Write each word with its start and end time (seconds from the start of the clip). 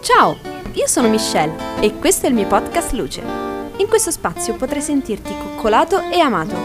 Ciao, 0.00 0.36
io 0.72 0.86
sono 0.88 1.08
Michelle 1.08 1.54
e 1.80 1.96
questo 1.98 2.26
è 2.26 2.28
il 2.28 2.34
mio 2.34 2.48
podcast 2.48 2.92
Luce. 2.92 3.22
In 3.76 3.86
questo 3.86 4.10
spazio 4.10 4.54
potrai 4.54 4.82
sentirti 4.82 5.32
coccolato 5.36 6.00
e 6.10 6.18
amato. 6.18 6.56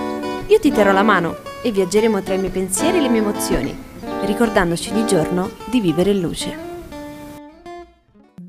Io 0.47 0.60
ti 0.60 0.71
terrò 0.71 0.92
la 0.92 1.04
mano 1.04 1.38
e 1.62 1.71
viaggeremo 1.71 2.23
tra 2.23 2.34
i 2.34 2.39
miei 2.39 2.52
pensieri 2.52 2.97
e 2.97 3.02
le 3.02 3.10
mie 3.10 3.21
emozioni, 3.21 3.78
ricordandoci 4.26 4.92
ogni 4.92 5.05
giorno 5.05 5.52
di 5.65 5.79
vivere 5.79 6.12
in 6.12 6.20
luce. 6.20 6.69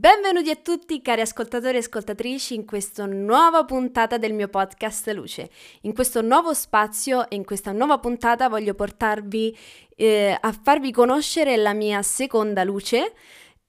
Benvenuti 0.01 0.49
a 0.49 0.57
tutti 0.57 1.03
cari 1.03 1.21
ascoltatori 1.21 1.77
e 1.77 1.81
ascoltatrici 1.81 2.55
in 2.55 2.65
questa 2.65 3.05
nuova 3.05 3.67
puntata 3.67 4.17
del 4.17 4.33
mio 4.33 4.49
podcast 4.49 5.07
Luce. 5.11 5.51
In 5.83 5.93
questo 5.93 6.23
nuovo 6.23 6.55
spazio 6.55 7.29
e 7.29 7.37
in 7.37 7.45
questa 7.45 7.73
nuova 7.73 7.99
puntata 7.99 8.49
voglio 8.49 8.73
portarvi 8.73 9.55
eh, 9.97 10.35
a 10.41 10.59
farvi 10.63 10.91
conoscere 10.91 11.59
la 11.59 11.75
mia 11.75 12.01
seconda 12.01 12.65
luce 12.65 13.13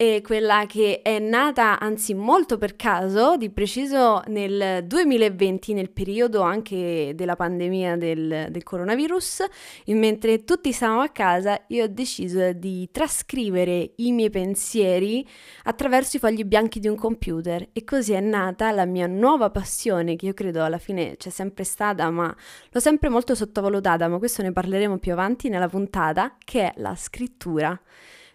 è 0.01 0.21
quella 0.23 0.65
che 0.65 1.03
è 1.03 1.19
nata 1.19 1.79
anzi 1.79 2.15
molto 2.15 2.57
per 2.57 2.75
caso, 2.75 3.37
di 3.37 3.51
preciso 3.51 4.23
nel 4.29 4.83
2020, 4.83 5.73
nel 5.73 5.91
periodo 5.91 6.41
anche 6.41 7.11
della 7.13 7.35
pandemia 7.35 7.97
del, 7.97 8.47
del 8.49 8.63
coronavirus, 8.63 9.45
e 9.85 9.93
mentre 9.93 10.43
tutti 10.43 10.71
stavamo 10.71 11.01
a 11.01 11.09
casa 11.09 11.65
io 11.67 11.83
ho 11.83 11.87
deciso 11.87 12.51
di 12.51 12.89
trascrivere 12.91 13.91
i 13.97 14.11
miei 14.11 14.31
pensieri 14.31 15.23
attraverso 15.65 16.17
i 16.17 16.19
fogli 16.19 16.45
bianchi 16.45 16.79
di 16.79 16.87
un 16.87 16.95
computer 16.95 17.69
e 17.71 17.83
così 17.83 18.13
è 18.13 18.21
nata 18.21 18.71
la 18.71 18.85
mia 18.85 19.05
nuova 19.05 19.51
passione 19.51 20.15
che 20.15 20.25
io 20.25 20.33
credo 20.33 20.63
alla 20.63 20.79
fine 20.79 21.15
c'è 21.17 21.29
sempre 21.29 21.63
stata 21.63 22.09
ma 22.09 22.35
l'ho 22.71 22.79
sempre 22.79 23.09
molto 23.09 23.35
sottovalutata, 23.35 24.07
ma 24.07 24.17
questo 24.17 24.41
ne 24.41 24.51
parleremo 24.51 24.97
più 24.97 25.11
avanti 25.11 25.47
nella 25.47 25.67
puntata, 25.67 26.37
che 26.43 26.71
è 26.71 26.73
la 26.77 26.95
scrittura. 26.95 27.79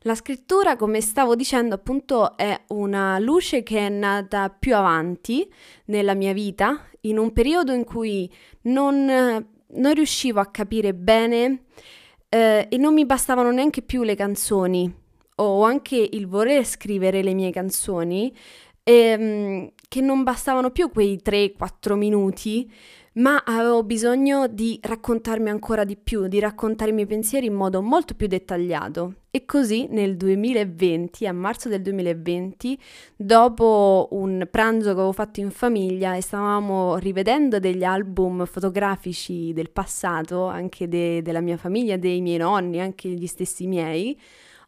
La 0.06 0.14
scrittura, 0.14 0.76
come 0.76 1.00
stavo 1.00 1.34
dicendo, 1.34 1.74
appunto 1.74 2.36
è 2.36 2.56
una 2.68 3.18
luce 3.18 3.64
che 3.64 3.86
è 3.86 3.88
nata 3.88 4.50
più 4.50 4.76
avanti 4.76 5.52
nella 5.86 6.14
mia 6.14 6.32
vita, 6.32 6.86
in 7.00 7.18
un 7.18 7.32
periodo 7.32 7.72
in 7.72 7.82
cui 7.82 8.32
non, 8.62 9.04
non 9.04 9.94
riuscivo 9.94 10.38
a 10.38 10.46
capire 10.46 10.94
bene 10.94 11.64
eh, 12.28 12.68
e 12.70 12.76
non 12.76 12.94
mi 12.94 13.04
bastavano 13.04 13.50
neanche 13.50 13.82
più 13.82 14.04
le 14.04 14.14
canzoni. 14.14 14.94
O 15.38 15.64
anche 15.64 15.96
il 15.96 16.28
voler 16.28 16.64
scrivere 16.64 17.24
le 17.24 17.34
mie 17.34 17.50
canzoni, 17.50 18.32
ehm, 18.84 19.72
che 19.88 20.00
non 20.00 20.22
bastavano 20.22 20.70
più 20.70 20.88
quei 20.88 21.20
3-4 21.20 21.94
minuti 21.96 22.72
ma 23.16 23.42
avevo 23.44 23.82
bisogno 23.82 24.46
di 24.46 24.78
raccontarmi 24.82 25.48
ancora 25.48 25.84
di 25.84 25.96
più, 25.96 26.26
di 26.26 26.38
raccontare 26.38 26.90
i 26.90 26.94
miei 26.94 27.06
pensieri 27.06 27.46
in 27.46 27.54
modo 27.54 27.80
molto 27.80 28.14
più 28.14 28.26
dettagliato. 28.26 29.14
E 29.30 29.46
così 29.46 29.86
nel 29.90 30.16
2020, 30.16 31.26
a 31.26 31.32
marzo 31.32 31.68
del 31.70 31.80
2020, 31.80 32.78
dopo 33.16 34.08
un 34.12 34.46
pranzo 34.50 34.86
che 34.86 34.92
avevo 34.92 35.12
fatto 35.12 35.40
in 35.40 35.50
famiglia 35.50 36.14
e 36.14 36.20
stavamo 36.20 36.96
rivedendo 36.96 37.58
degli 37.58 37.84
album 37.84 38.44
fotografici 38.44 39.52
del 39.54 39.70
passato, 39.70 40.46
anche 40.46 40.86
de- 40.86 41.22
della 41.22 41.40
mia 41.40 41.56
famiglia, 41.56 41.96
dei 41.96 42.20
miei 42.20 42.38
nonni, 42.38 42.80
anche 42.80 43.08
gli 43.08 43.26
stessi 43.26 43.66
miei, 43.66 44.18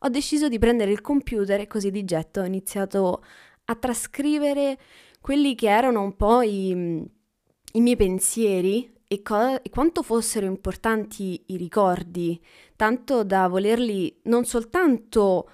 ho 0.00 0.08
deciso 0.08 0.48
di 0.48 0.58
prendere 0.58 0.90
il 0.90 1.02
computer 1.02 1.60
e 1.60 1.66
così 1.66 1.90
di 1.90 2.04
getto 2.04 2.40
ho 2.40 2.44
iniziato 2.44 3.22
a 3.64 3.74
trascrivere 3.74 4.78
quelli 5.20 5.54
che 5.54 5.68
erano 5.68 6.02
un 6.02 6.16
po' 6.16 6.40
i 6.42 7.06
i 7.72 7.80
miei 7.80 7.96
pensieri 7.96 8.90
e, 9.06 9.22
co- 9.22 9.62
e, 9.62 9.70
quanto 9.70 10.02
fossero 10.02 10.46
importanti 10.46 11.42
i 11.46 11.56
ricordi, 11.56 12.40
tanto 12.76 13.24
da 13.24 13.48
volerli 13.48 14.20
non 14.24 14.44
soltanto 14.44 15.48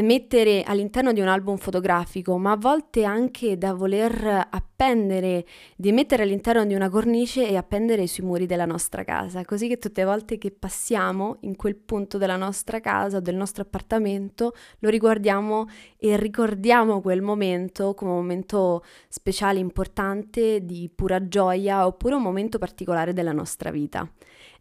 mettere 0.00 0.62
all'interno 0.62 1.12
di 1.12 1.20
un 1.20 1.28
album 1.28 1.58
fotografico, 1.58 2.38
ma 2.38 2.52
a 2.52 2.56
volte 2.56 3.04
anche 3.04 3.58
da 3.58 3.74
voler 3.74 4.48
appendere, 4.50 5.44
di 5.76 5.92
mettere 5.92 6.22
all'interno 6.22 6.64
di 6.64 6.72
una 6.72 6.88
cornice 6.88 7.46
e 7.46 7.56
appendere 7.56 8.06
sui 8.06 8.24
muri 8.24 8.46
della 8.46 8.64
nostra 8.64 9.04
casa, 9.04 9.44
così 9.44 9.68
che 9.68 9.76
tutte 9.76 10.00
le 10.00 10.06
volte 10.06 10.38
che 10.38 10.50
passiamo 10.50 11.36
in 11.40 11.56
quel 11.56 11.76
punto 11.76 12.16
della 12.16 12.36
nostra 12.36 12.80
casa 12.80 13.20
del 13.20 13.36
nostro 13.36 13.64
appartamento 13.64 14.54
lo 14.78 14.88
riguardiamo 14.88 15.68
e 15.98 16.16
ricordiamo 16.16 17.02
quel 17.02 17.20
momento 17.20 17.92
come 17.92 18.12
un 18.12 18.16
momento 18.16 18.82
speciale, 19.08 19.58
importante, 19.58 20.64
di 20.64 20.90
pura 20.92 21.28
gioia 21.28 21.86
oppure 21.86 22.14
un 22.14 22.22
momento 22.22 22.56
particolare 22.56 23.12
della 23.12 23.32
nostra 23.32 23.70
vita. 23.70 24.10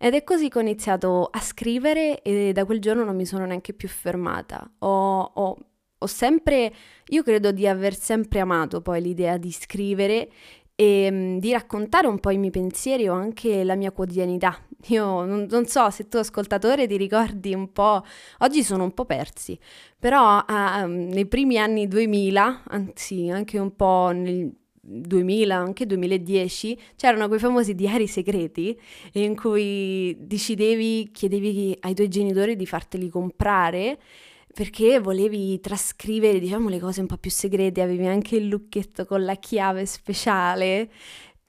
Ed 0.03 0.15
è 0.15 0.23
così 0.23 0.49
che 0.49 0.57
ho 0.57 0.61
iniziato 0.61 1.27
a 1.31 1.39
scrivere 1.39 2.23
e 2.23 2.53
da 2.53 2.65
quel 2.65 2.79
giorno 2.79 3.03
non 3.03 3.15
mi 3.15 3.23
sono 3.23 3.45
neanche 3.45 3.71
più 3.71 3.87
fermata. 3.87 4.67
Ho, 4.79 5.21
ho, 5.21 5.57
ho 5.95 6.05
sempre, 6.07 6.73
io 7.09 7.21
credo 7.21 7.51
di 7.51 7.67
aver 7.67 7.95
sempre 7.95 8.39
amato 8.39 8.81
poi 8.81 8.99
l'idea 8.99 9.37
di 9.37 9.51
scrivere 9.51 10.27
e 10.73 11.07
um, 11.11 11.37
di 11.37 11.51
raccontare 11.51 12.07
un 12.07 12.19
po' 12.19 12.31
i 12.31 12.39
miei 12.39 12.49
pensieri 12.49 13.07
o 13.07 13.13
anche 13.13 13.63
la 13.63 13.75
mia 13.75 13.91
quotidianità. 13.91 14.57
Io 14.89 15.23
non, 15.23 15.45
non, 15.47 15.67
so 15.67 15.91
se 15.91 16.07
tu 16.07 16.17
ascoltatore 16.17 16.87
ti 16.87 16.97
ricordi 16.97 17.53
un 17.53 17.71
po', 17.71 18.03
oggi 18.39 18.63
sono 18.63 18.83
un 18.83 18.95
po' 18.95 19.05
persi, 19.05 19.55
però 19.99 20.39
uh, 20.39 20.87
nei 20.87 21.27
primi 21.27 21.59
anni 21.59 21.87
2000, 21.87 22.63
anzi 22.69 23.29
anche 23.29 23.59
un 23.59 23.75
po' 23.75 24.09
nel, 24.11 24.51
2000, 24.81 25.55
anche 25.55 25.85
2010, 25.85 26.77
c'erano 26.95 27.27
quei 27.27 27.39
famosi 27.39 27.75
diari 27.75 28.07
segreti 28.07 28.77
in 29.13 29.35
cui 29.35 30.15
decidevi, 30.19 31.11
chiedevi 31.11 31.77
ai 31.81 31.93
tuoi 31.93 32.07
genitori 32.07 32.55
di 32.55 32.65
farteli 32.65 33.09
comprare 33.09 33.99
perché 34.53 34.99
volevi 34.99 35.59
trascrivere, 35.61 36.39
diciamo, 36.39 36.67
le 36.67 36.79
cose 36.79 36.99
un 36.99 37.07
po' 37.07 37.17
più 37.17 37.31
segrete, 37.31 37.81
avevi 37.81 38.05
anche 38.05 38.35
il 38.35 38.47
lucchetto 38.47 39.05
con 39.05 39.23
la 39.23 39.35
chiave 39.35 39.85
speciale 39.85 40.89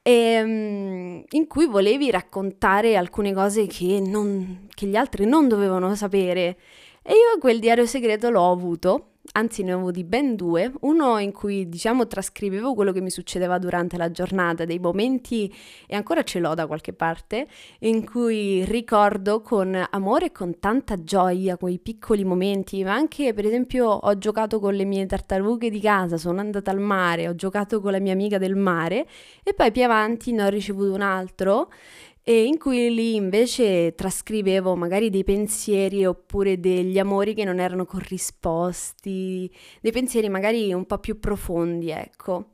e, 0.01 0.11
ehm, 0.11 1.23
in 1.29 1.47
cui 1.47 1.65
volevi 1.65 2.11
raccontare 2.11 2.95
alcune 2.95 3.33
cose 3.33 3.67
che, 3.67 3.99
non, 3.99 4.67
che 4.73 4.85
gli 4.87 4.95
altri 4.95 5.25
non 5.25 5.47
dovevano 5.47 5.95
sapere. 5.95 6.57
E 7.01 7.11
io 7.11 7.39
quel 7.39 7.59
diario 7.59 7.85
segreto 7.85 8.29
l'ho 8.29 8.49
avuto 8.51 9.12
anzi 9.31 9.63
ne 9.63 9.73
ho 9.73 9.79
avuti 9.79 10.03
ben 10.03 10.35
due, 10.35 10.71
uno 10.81 11.17
in 11.17 11.31
cui 11.31 11.67
diciamo 11.69 12.05
trascrivevo 12.05 12.73
quello 12.73 12.91
che 12.91 13.01
mi 13.01 13.09
succedeva 13.09 13.57
durante 13.57 13.97
la 13.97 14.11
giornata, 14.11 14.65
dei 14.65 14.79
momenti, 14.79 15.51
e 15.87 15.95
ancora 15.95 16.23
ce 16.23 16.39
l'ho 16.39 16.53
da 16.53 16.67
qualche 16.67 16.93
parte, 16.93 17.47
in 17.79 18.05
cui 18.05 18.63
ricordo 18.65 19.41
con 19.41 19.81
amore 19.91 20.27
e 20.27 20.31
con 20.31 20.59
tanta 20.59 21.01
gioia 21.03 21.57
quei 21.57 21.79
piccoli 21.79 22.25
momenti, 22.25 22.83
ma 22.83 22.93
anche 22.93 23.33
per 23.33 23.45
esempio 23.45 23.87
ho 23.87 24.17
giocato 24.17 24.59
con 24.59 24.73
le 24.73 24.83
mie 24.83 25.05
tartarughe 25.05 25.69
di 25.69 25.79
casa, 25.79 26.17
sono 26.17 26.39
andata 26.39 26.71
al 26.71 26.79
mare, 26.79 27.27
ho 27.27 27.35
giocato 27.35 27.79
con 27.79 27.91
la 27.91 27.99
mia 27.99 28.13
amica 28.13 28.37
del 28.37 28.55
mare 28.55 29.07
e 29.43 29.53
poi 29.53 29.71
più 29.71 29.83
avanti 29.83 30.31
ne 30.31 30.43
ho 30.43 30.49
ricevuto 30.49 30.93
un 30.93 31.01
altro 31.01 31.69
e 32.23 32.45
in 32.45 32.57
cui 32.57 32.93
lì 32.93 33.15
invece 33.15 33.95
trascrivevo 33.95 34.75
magari 34.75 35.09
dei 35.09 35.25
pensieri 35.25 36.05
oppure 36.05 36.59
degli 36.59 36.97
amori 36.97 37.33
che 37.33 37.43
non 37.43 37.59
erano 37.59 37.85
corrisposti, 37.85 39.51
dei 39.81 39.91
pensieri 39.91 40.29
magari 40.29 40.71
un 40.73 40.85
po' 40.85 40.99
più 40.99 41.19
profondi, 41.19 41.89
ecco. 41.89 42.51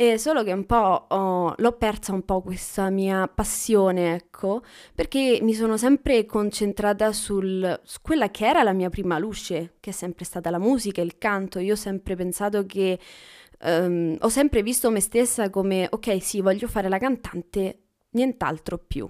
E 0.00 0.16
solo 0.16 0.44
che 0.44 0.52
un 0.52 0.64
po' 0.64 1.06
oh, 1.08 1.54
l'ho 1.56 1.72
persa 1.72 2.12
un 2.12 2.22
po' 2.24 2.40
questa 2.40 2.88
mia 2.88 3.26
passione, 3.26 4.14
ecco, 4.14 4.62
perché 4.94 5.40
mi 5.42 5.54
sono 5.54 5.76
sempre 5.76 6.24
concentrata 6.24 7.12
sul, 7.12 7.80
su 7.82 7.98
quella 8.00 8.30
che 8.30 8.46
era 8.46 8.62
la 8.62 8.72
mia 8.72 8.90
prima 8.90 9.18
luce, 9.18 9.74
che 9.80 9.90
è 9.90 9.92
sempre 9.92 10.24
stata 10.24 10.50
la 10.50 10.58
musica, 10.58 11.00
il 11.00 11.18
canto. 11.18 11.58
Io 11.58 11.72
ho 11.72 11.76
sempre 11.76 12.14
pensato 12.14 12.64
che 12.64 12.96
um, 13.62 14.16
ho 14.20 14.28
sempre 14.28 14.62
visto 14.62 14.90
me 14.90 15.00
stessa 15.00 15.50
come, 15.50 15.88
ok, 15.90 16.22
sì, 16.22 16.40
voglio 16.42 16.68
fare 16.68 16.88
la 16.88 16.98
cantante, 16.98 17.87
nient'altro 18.10 18.78
più. 18.78 19.08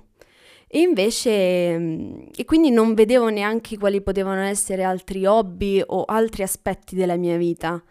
E 0.66 0.80
invece, 0.80 1.78
mm, 1.78 2.20
e 2.36 2.44
quindi 2.44 2.70
non 2.70 2.94
vedevo 2.94 3.28
neanche 3.28 3.78
quali 3.78 4.02
potevano 4.02 4.42
essere 4.42 4.82
altri 4.82 5.24
hobby 5.26 5.82
o 5.84 6.04
altri 6.04 6.42
aspetti 6.42 6.94
della 6.94 7.16
mia 7.16 7.36
vita 7.38 7.82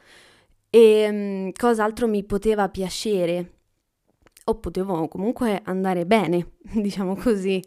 e 0.70 1.08
um, 1.10 1.52
cosa 1.54 1.84
altro 1.84 2.08
mi 2.08 2.24
poteva 2.24 2.70
piacere 2.70 3.54
o 4.46 4.56
potevo 4.60 5.08
comunque 5.08 5.62
andare 5.66 6.06
bene, 6.06 6.54
diciamo 6.74 7.16
così. 7.16 7.62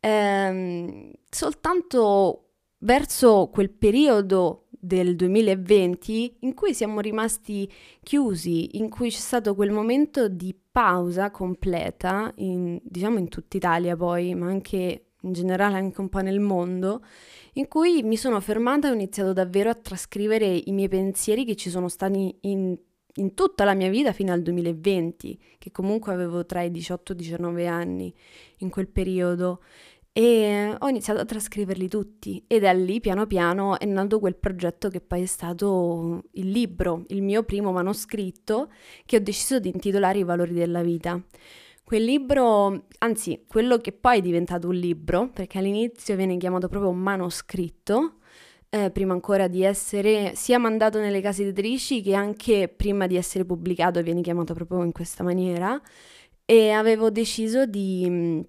Ehm, 0.00 1.12
soltanto 1.28 2.50
verso 2.78 3.50
quel 3.52 3.70
periodo 3.70 4.66
del 4.80 5.14
2020 5.14 6.36
in 6.40 6.54
cui 6.54 6.72
siamo 6.72 7.00
rimasti 7.00 7.70
chiusi, 8.02 8.78
in 8.78 8.88
cui 8.88 9.10
c'è 9.10 9.18
stato 9.18 9.54
quel 9.54 9.70
momento 9.70 10.28
di 10.28 10.56
pausa 10.70 11.30
completa, 11.30 12.32
in, 12.36 12.80
diciamo 12.82 13.18
in 13.18 13.28
tutta 13.28 13.58
Italia 13.58 13.94
poi, 13.94 14.34
ma 14.34 14.46
anche 14.46 15.04
in 15.22 15.32
generale 15.32 15.76
anche 15.76 16.00
un 16.00 16.08
po' 16.08 16.20
nel 16.20 16.40
mondo, 16.40 17.04
in 17.54 17.68
cui 17.68 18.02
mi 18.02 18.16
sono 18.16 18.40
fermata 18.40 18.88
e 18.88 18.90
ho 18.90 18.94
iniziato 18.94 19.34
davvero 19.34 19.68
a 19.68 19.74
trascrivere 19.74 20.46
i 20.46 20.72
miei 20.72 20.88
pensieri 20.88 21.44
che 21.44 21.56
ci 21.56 21.68
sono 21.68 21.88
stati 21.88 22.34
in, 22.40 22.76
in 23.16 23.34
tutta 23.34 23.64
la 23.64 23.74
mia 23.74 23.90
vita 23.90 24.12
fino 24.12 24.32
al 24.32 24.40
2020, 24.40 25.38
che 25.58 25.70
comunque 25.70 26.14
avevo 26.14 26.46
tra 26.46 26.62
i 26.62 26.70
18 26.70 27.12
e 27.12 27.14
i 27.14 27.18
19 27.18 27.66
anni 27.66 28.14
in 28.58 28.70
quel 28.70 28.88
periodo. 28.88 29.60
E 30.12 30.74
ho 30.76 30.88
iniziato 30.88 31.20
a 31.20 31.24
trascriverli 31.24 31.88
tutti 31.88 32.42
e 32.46 32.58
da 32.58 32.72
lì 32.72 33.00
piano 33.00 33.26
piano 33.26 33.78
è 33.78 33.84
nato 33.84 34.18
quel 34.18 34.36
progetto 34.36 34.88
che 34.88 35.00
poi 35.00 35.22
è 35.22 35.26
stato 35.26 36.24
il 36.32 36.50
libro, 36.50 37.04
il 37.08 37.22
mio 37.22 37.44
primo 37.44 37.70
manoscritto 37.70 38.70
che 39.06 39.16
ho 39.16 39.20
deciso 39.20 39.60
di 39.60 39.68
intitolare 39.68 40.18
I 40.18 40.24
valori 40.24 40.52
della 40.52 40.82
vita. 40.82 41.22
Quel 41.84 42.04
libro, 42.04 42.86
anzi 42.98 43.44
quello 43.46 43.78
che 43.78 43.92
poi 43.92 44.18
è 44.18 44.20
diventato 44.20 44.68
un 44.68 44.76
libro, 44.76 45.30
perché 45.30 45.58
all'inizio 45.58 46.14
viene 46.14 46.36
chiamato 46.36 46.68
proprio 46.68 46.92
manoscritto, 46.92 48.18
eh, 48.68 48.90
prima 48.92 49.12
ancora 49.12 49.48
di 49.48 49.64
essere 49.64 50.32
sia 50.36 50.58
mandato 50.58 51.00
nelle 51.00 51.20
case 51.20 51.42
editrici 51.42 52.02
che 52.02 52.14
anche 52.14 52.68
prima 52.68 53.08
di 53.08 53.16
essere 53.16 53.44
pubblicato 53.44 54.00
viene 54.02 54.20
chiamato 54.20 54.54
proprio 54.54 54.84
in 54.84 54.92
questa 54.92 55.24
maniera 55.24 55.80
e 56.44 56.70
avevo 56.70 57.10
deciso 57.10 57.66
di 57.66 58.46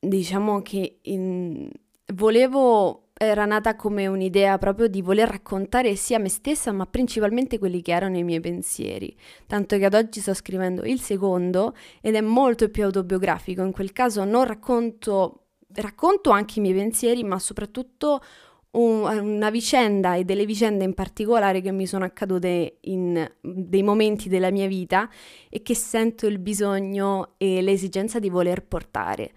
diciamo 0.00 0.62
che 0.62 0.98
in... 1.02 1.70
volevo 2.14 3.06
era 3.18 3.46
nata 3.46 3.76
come 3.76 4.06
un'idea 4.06 4.58
proprio 4.58 4.88
di 4.88 5.00
voler 5.00 5.28
raccontare 5.28 5.96
sia 5.96 6.18
me 6.18 6.28
stessa, 6.28 6.70
ma 6.72 6.84
principalmente 6.84 7.58
quelli 7.58 7.80
che 7.80 7.92
erano 7.92 8.18
i 8.18 8.22
miei 8.22 8.40
pensieri. 8.40 9.16
Tanto 9.46 9.78
che 9.78 9.86
ad 9.86 9.94
oggi 9.94 10.20
sto 10.20 10.34
scrivendo 10.34 10.82
il 10.84 11.00
secondo 11.00 11.74
ed 12.02 12.14
è 12.14 12.20
molto 12.20 12.68
più 12.68 12.84
autobiografico. 12.84 13.62
In 13.62 13.72
quel 13.72 13.92
caso 13.92 14.24
non 14.24 14.44
racconto, 14.44 15.46
racconto 15.76 16.28
anche 16.30 16.58
i 16.58 16.62
miei 16.62 16.74
pensieri, 16.74 17.24
ma 17.24 17.38
soprattutto 17.38 18.20
un, 18.72 19.00
una 19.02 19.48
vicenda 19.48 20.14
e 20.14 20.24
delle 20.24 20.44
vicende 20.44 20.84
in 20.84 20.92
particolare 20.92 21.62
che 21.62 21.72
mi 21.72 21.86
sono 21.86 22.04
accadute 22.04 22.76
in 22.82 23.26
dei 23.40 23.82
momenti 23.82 24.28
della 24.28 24.50
mia 24.50 24.66
vita 24.66 25.08
e 25.48 25.62
che 25.62 25.74
sento 25.74 26.26
il 26.26 26.38
bisogno 26.38 27.34
e 27.38 27.62
l'esigenza 27.62 28.18
di 28.18 28.28
voler 28.28 28.62
portare 28.62 29.32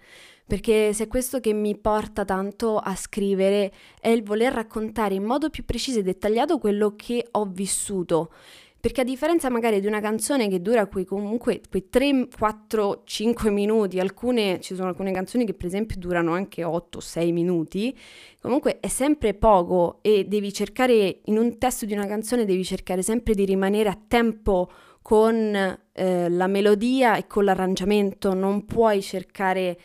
perché 0.50 0.92
se 0.92 1.04
è 1.04 1.06
questo 1.06 1.38
che 1.38 1.52
mi 1.52 1.78
porta 1.78 2.24
tanto 2.24 2.76
a 2.78 2.96
scrivere 2.96 3.72
è 4.00 4.08
il 4.08 4.24
voler 4.24 4.52
raccontare 4.52 5.14
in 5.14 5.22
modo 5.22 5.48
più 5.48 5.64
preciso 5.64 6.00
e 6.00 6.02
dettagliato 6.02 6.58
quello 6.58 6.94
che 6.96 7.24
ho 7.30 7.44
vissuto. 7.44 8.32
Perché 8.80 9.02
a 9.02 9.04
differenza 9.04 9.48
magari 9.48 9.78
di 9.78 9.86
una 9.86 10.00
canzone 10.00 10.48
che 10.48 10.60
dura 10.60 10.88
quei 10.88 11.04
comunque 11.04 11.60
quei 11.70 11.88
3, 11.88 12.30
4, 12.36 13.02
5 13.04 13.50
minuti, 13.50 14.00
alcune 14.00 14.58
ci 14.60 14.74
sono 14.74 14.88
alcune 14.88 15.12
canzoni 15.12 15.46
che 15.46 15.54
per 15.54 15.66
esempio 15.66 15.96
durano 16.00 16.32
anche 16.32 16.64
8, 16.64 16.98
6 16.98 17.30
minuti, 17.30 17.96
comunque 18.40 18.80
è 18.80 18.88
sempre 18.88 19.34
poco 19.34 19.98
e 20.02 20.24
devi 20.24 20.52
cercare 20.52 21.20
in 21.26 21.38
un 21.38 21.58
testo 21.58 21.86
di 21.86 21.92
una 21.92 22.06
canzone 22.06 22.44
devi 22.44 22.64
cercare 22.64 23.02
sempre 23.02 23.34
di 23.34 23.44
rimanere 23.44 23.88
a 23.88 23.98
tempo 24.08 24.68
con 25.00 25.78
eh, 25.92 26.28
la 26.28 26.46
melodia 26.48 27.14
e 27.14 27.28
con 27.28 27.44
l'arrangiamento, 27.44 28.34
non 28.34 28.64
puoi 28.64 29.00
cercare 29.00 29.78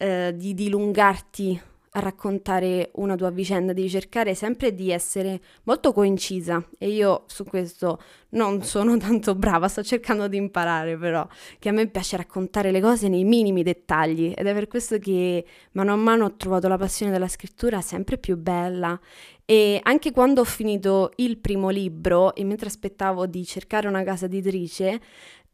eh, 0.00 0.32
di 0.34 0.54
dilungarti 0.54 1.60
a 1.94 2.00
raccontare 2.00 2.90
una 2.94 3.16
tua 3.16 3.30
vicenda, 3.30 3.72
devi 3.72 3.90
cercare 3.90 4.34
sempre 4.34 4.74
di 4.74 4.90
essere 4.90 5.40
molto 5.64 5.92
coincisa. 5.92 6.64
E 6.78 6.88
io 6.88 7.24
su 7.26 7.44
questo 7.44 8.00
non 8.30 8.62
sono 8.62 8.96
tanto 8.98 9.34
brava, 9.34 9.68
sto 9.68 9.82
cercando 9.82 10.28
di 10.28 10.36
imparare 10.36 10.96
però, 10.96 11.26
che 11.58 11.68
a 11.68 11.72
me 11.72 11.86
piace 11.88 12.16
raccontare 12.16 12.70
le 12.70 12.80
cose 12.80 13.08
nei 13.08 13.24
minimi 13.24 13.62
dettagli. 13.62 14.32
Ed 14.34 14.46
è 14.46 14.54
per 14.54 14.68
questo 14.68 14.98
che 14.98 15.44
mano 15.72 15.92
a 15.92 15.96
mano 15.96 16.26
ho 16.26 16.36
trovato 16.36 16.68
la 16.68 16.78
passione 16.78 17.12
della 17.12 17.28
scrittura 17.28 17.80
sempre 17.80 18.16
più 18.18 18.36
bella. 18.36 18.98
E 19.44 19.80
anche 19.82 20.12
quando 20.12 20.42
ho 20.42 20.44
finito 20.44 21.10
il 21.16 21.38
primo 21.38 21.70
libro 21.70 22.36
e 22.36 22.44
mentre 22.44 22.68
aspettavo 22.68 23.26
di 23.26 23.44
cercare 23.44 23.88
una 23.88 24.04
casa 24.04 24.26
editrice, 24.26 25.00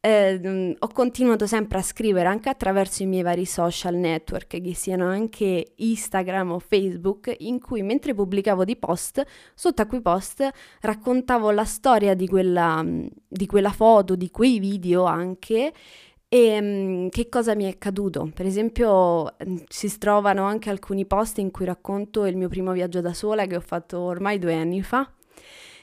eh, 0.07 0.77
ho 0.79 0.89
continuato 0.89 1.49
sempre 1.49 1.79
a 1.79 1.83
scrivere 1.83 2.29
anche 2.29 2.49
attraverso 2.49 3.03
i 3.03 3.07
miei 3.07 3.23
vari 3.23 3.45
social 3.45 3.97
network, 3.97 4.61
che 4.61 4.75
siano 4.75 5.07
anche 5.09 5.73
Instagram 5.75 6.53
o 6.53 6.59
Facebook, 6.61 7.35
in 7.39 7.61
cui 7.61 7.83
mentre 7.83 8.15
pubblicavo 8.15 8.65
dei 8.65 8.77
post, 8.77 9.25
sotto 9.55 9.83
a 9.83 9.87
quei 9.87 10.01
post 10.01 10.49
raccontavo 10.81 11.51
la 11.51 11.65
storia 11.65 12.15
di 12.15 12.29
quella, 12.29 12.85
di 13.27 13.47
quella 13.47 13.71
foto, 13.71 14.15
di 14.15 14.31
quei 14.31 14.61
video 14.61 15.05
anche, 15.05 15.73
e 16.29 16.59
um, 16.59 17.09
che 17.09 17.29
cosa 17.29 17.57
mi 17.57 17.65
è 17.65 17.69
accaduto? 17.69 18.31
Per 18.33 18.47
esempio, 18.47 19.35
si 19.69 19.99
trovano 19.99 20.45
anche 20.45 20.71
alcuni 20.71 21.05
post 21.05 21.39
in 21.39 21.51
cui 21.51 21.65
racconto 21.65 22.27
il 22.27 22.37
mio 22.37 22.49
primo 22.49 22.71
viaggio 22.73 23.01
da 23.01 23.13
sola 23.13 23.47
che 23.47 23.57
ho 23.57 23.61
fatto 23.61 23.99
ormai 23.99 24.39
due 24.39 24.55
anni 24.55 24.83
fa 24.83 25.11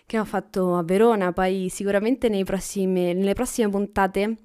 che 0.06 0.20
ho 0.20 0.26
fatto 0.26 0.76
a 0.76 0.84
Verona, 0.84 1.32
poi 1.34 1.70
sicuramente 1.70 2.30
prossimi, 2.44 3.14
nelle 3.14 3.34
prossime 3.34 3.70
puntate 3.70 4.36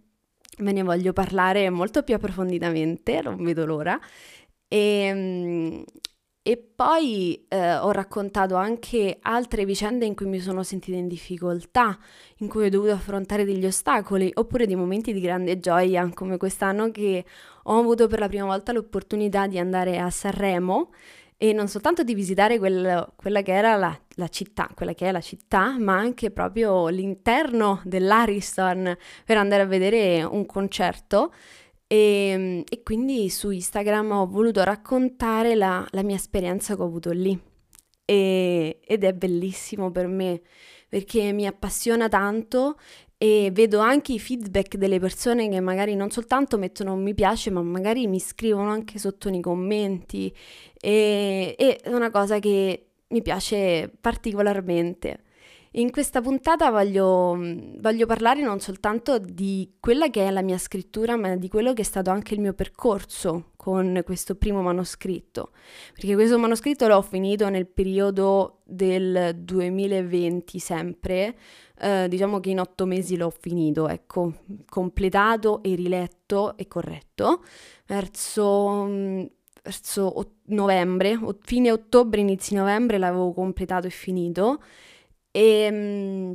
ve 0.59 0.73
ne 0.73 0.83
voglio 0.83 1.13
parlare 1.13 1.71
molto 1.71 2.03
più 2.03 2.15
approfonditamente, 2.15 3.21
non 3.23 3.43
vedo 3.43 3.65
l'ora. 3.67 3.99
E, 4.69 4.79
ehm, 4.79 5.85
e 6.49 6.57
poi 6.57 7.45
eh, 7.49 7.75
ho 7.77 7.91
raccontato 7.91 8.55
anche 8.55 9.19
altre 9.21 9.67
vicende 9.67 10.07
in 10.07 10.15
cui 10.15 10.25
mi 10.25 10.39
sono 10.41 10.63
sentita 10.63 10.97
in 10.97 11.07
difficoltà, 11.07 11.99
in 12.39 12.49
cui 12.49 12.65
ho 12.67 12.71
dovuto 12.71 12.93
affrontare 12.93 13.45
degli 13.45 13.67
ostacoli, 13.67 14.31
oppure 14.33 14.67
dei 14.67 14.75
momenti 14.75 15.13
di 15.13 15.21
grande 15.21 15.59
gioia, 15.61 16.09
come 16.15 16.39
quest'anno 16.39 16.91
che 16.91 17.25
ho 17.65 17.79
avuto 17.79 18.07
per 18.07 18.21
la 18.21 18.29
prima 18.29 18.47
volta 18.47 18.73
l'opportunità 18.73 19.47
di 19.47 19.59
andare 19.59 19.99
a 19.99 20.09
Sanremo 20.09 20.91
e 21.37 21.53
non 21.53 21.69
soltanto 21.69 22.03
di 22.03 22.15
visitare 22.15 22.59
quel, 22.59 23.13
quella 23.15 23.43
che 23.43 23.53
era 23.53 23.77
la, 23.77 24.01
la, 24.19 24.29
città, 24.29 24.69
quella 24.75 24.95
che 24.95 25.09
è 25.09 25.13
la 25.13 25.21
città, 25.21 25.79
ma 25.79 25.97
anche 25.97 26.31
proprio 26.31 26.89
l'interno 26.89 27.81
dell'Ariston 27.85 28.97
per 29.25 29.37
andare 29.37 29.63
a 29.63 29.67
vedere 29.67 30.23
un 30.23 30.45
concerto. 30.45 31.33
E, 31.87 32.63
e 32.69 32.83
quindi 32.83 33.31
su 33.31 33.51
Instagram 33.51 34.11
ho 34.13 34.27
voluto 34.27 34.63
raccontare 34.63 35.55
la, 35.55 35.87
la 35.91 36.03
mia 36.03 36.17
esperienza 36.17 36.77
che 36.77 36.83
ho 36.83 36.87
avuto 36.87 37.11
lì. 37.11 37.39
E, 38.05 38.81
ed 38.85 39.05
è 39.05 39.13
bellissimo 39.13 39.91
per 39.91 40.07
me 40.07 40.41
perché 40.89 41.33
mi 41.33 41.47
appassiona 41.47 42.09
tanto 42.09 42.79
e 43.19 43.51
vedo 43.53 43.81
anche 43.81 44.13
i 44.13 44.19
feedback 44.19 44.77
delle 44.77 44.99
persone 45.01 45.49
che 45.49 45.61
magari 45.61 45.95
non 45.95 46.11
soltanto 46.11 46.57
mettono 46.57 46.95
un 46.95 47.03
mi 47.03 47.15
piace, 47.15 47.51
ma 47.51 47.61
magari 47.63 48.07
mi 48.07 48.21
scrivono 48.21 48.71
anche 48.71 48.99
sotto 48.99 49.29
nei 49.29 49.41
commenti 49.41 50.33
e, 50.81 51.55
e 51.59 51.77
è 51.77 51.93
una 51.93 52.11
cosa 52.11 52.39
che 52.39 52.88
mi 53.09 53.23
piace 53.23 53.91
particolarmente. 54.01 55.25
In 55.73 55.91
questa 55.91 56.23
puntata 56.23 56.71
voglio, 56.71 57.37
voglio, 57.79 58.07
parlare 58.07 58.43
non 58.43 58.59
soltanto 58.59 59.19
di 59.19 59.75
quella 59.79 60.09
che 60.09 60.27
è 60.27 60.31
la 60.31 60.41
mia 60.41 60.57
scrittura, 60.57 61.15
ma 61.17 61.37
di 61.37 61.49
quello 61.49 61.75
che 61.75 61.83
è 61.83 61.85
stato 61.85 62.11
anche 62.11 62.33
il 62.33 62.41
mio 62.41 62.55
percorso 62.55 63.51
con 63.55 64.01
questo 64.03 64.35
primo 64.35 64.63
manoscritto, 64.63 65.51
perché 65.93 66.15
questo 66.15 66.39
manoscritto 66.39 66.89
l'ho 66.89 67.03
finito 67.03 67.51
nel 67.51 67.67
periodo 67.67 68.61
del 68.65 69.37
2020 69.37 70.59
sempre, 70.59 71.37
eh, 71.79 72.07
diciamo 72.09 72.41
che 72.41 72.49
in 72.49 72.61
otto 72.61 72.87
mesi 72.87 73.19
l'ho 73.19 73.31
finito, 73.31 73.89
ecco, 73.89 74.33
completato 74.71 75.63
e 75.63 75.75
riletto 75.75 76.57
e 76.57 76.67
corretto, 76.67 77.45
verso, 77.87 79.29
verso 79.69 80.33
novembre, 80.47 81.19
fine 81.43 81.71
ottobre, 81.71 82.23
inizi 82.23 82.55
novembre 82.55 82.97
l'avevo 82.97 83.33
completato 83.33 83.87
e 83.87 83.91
finito 83.91 84.63
e 85.31 85.69
mm, 85.71 86.33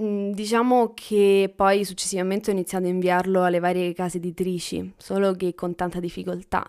mm, 0.00 0.30
diciamo 0.30 0.92
che 0.94 1.52
poi 1.54 1.84
successivamente 1.84 2.50
ho 2.50 2.52
iniziato 2.52 2.84
a 2.84 2.88
inviarlo 2.88 3.42
alle 3.42 3.58
varie 3.58 3.92
case 3.94 4.18
editrici, 4.18 4.92
solo 4.96 5.32
che 5.32 5.54
con 5.54 5.74
tanta 5.74 5.98
difficoltà. 5.98 6.64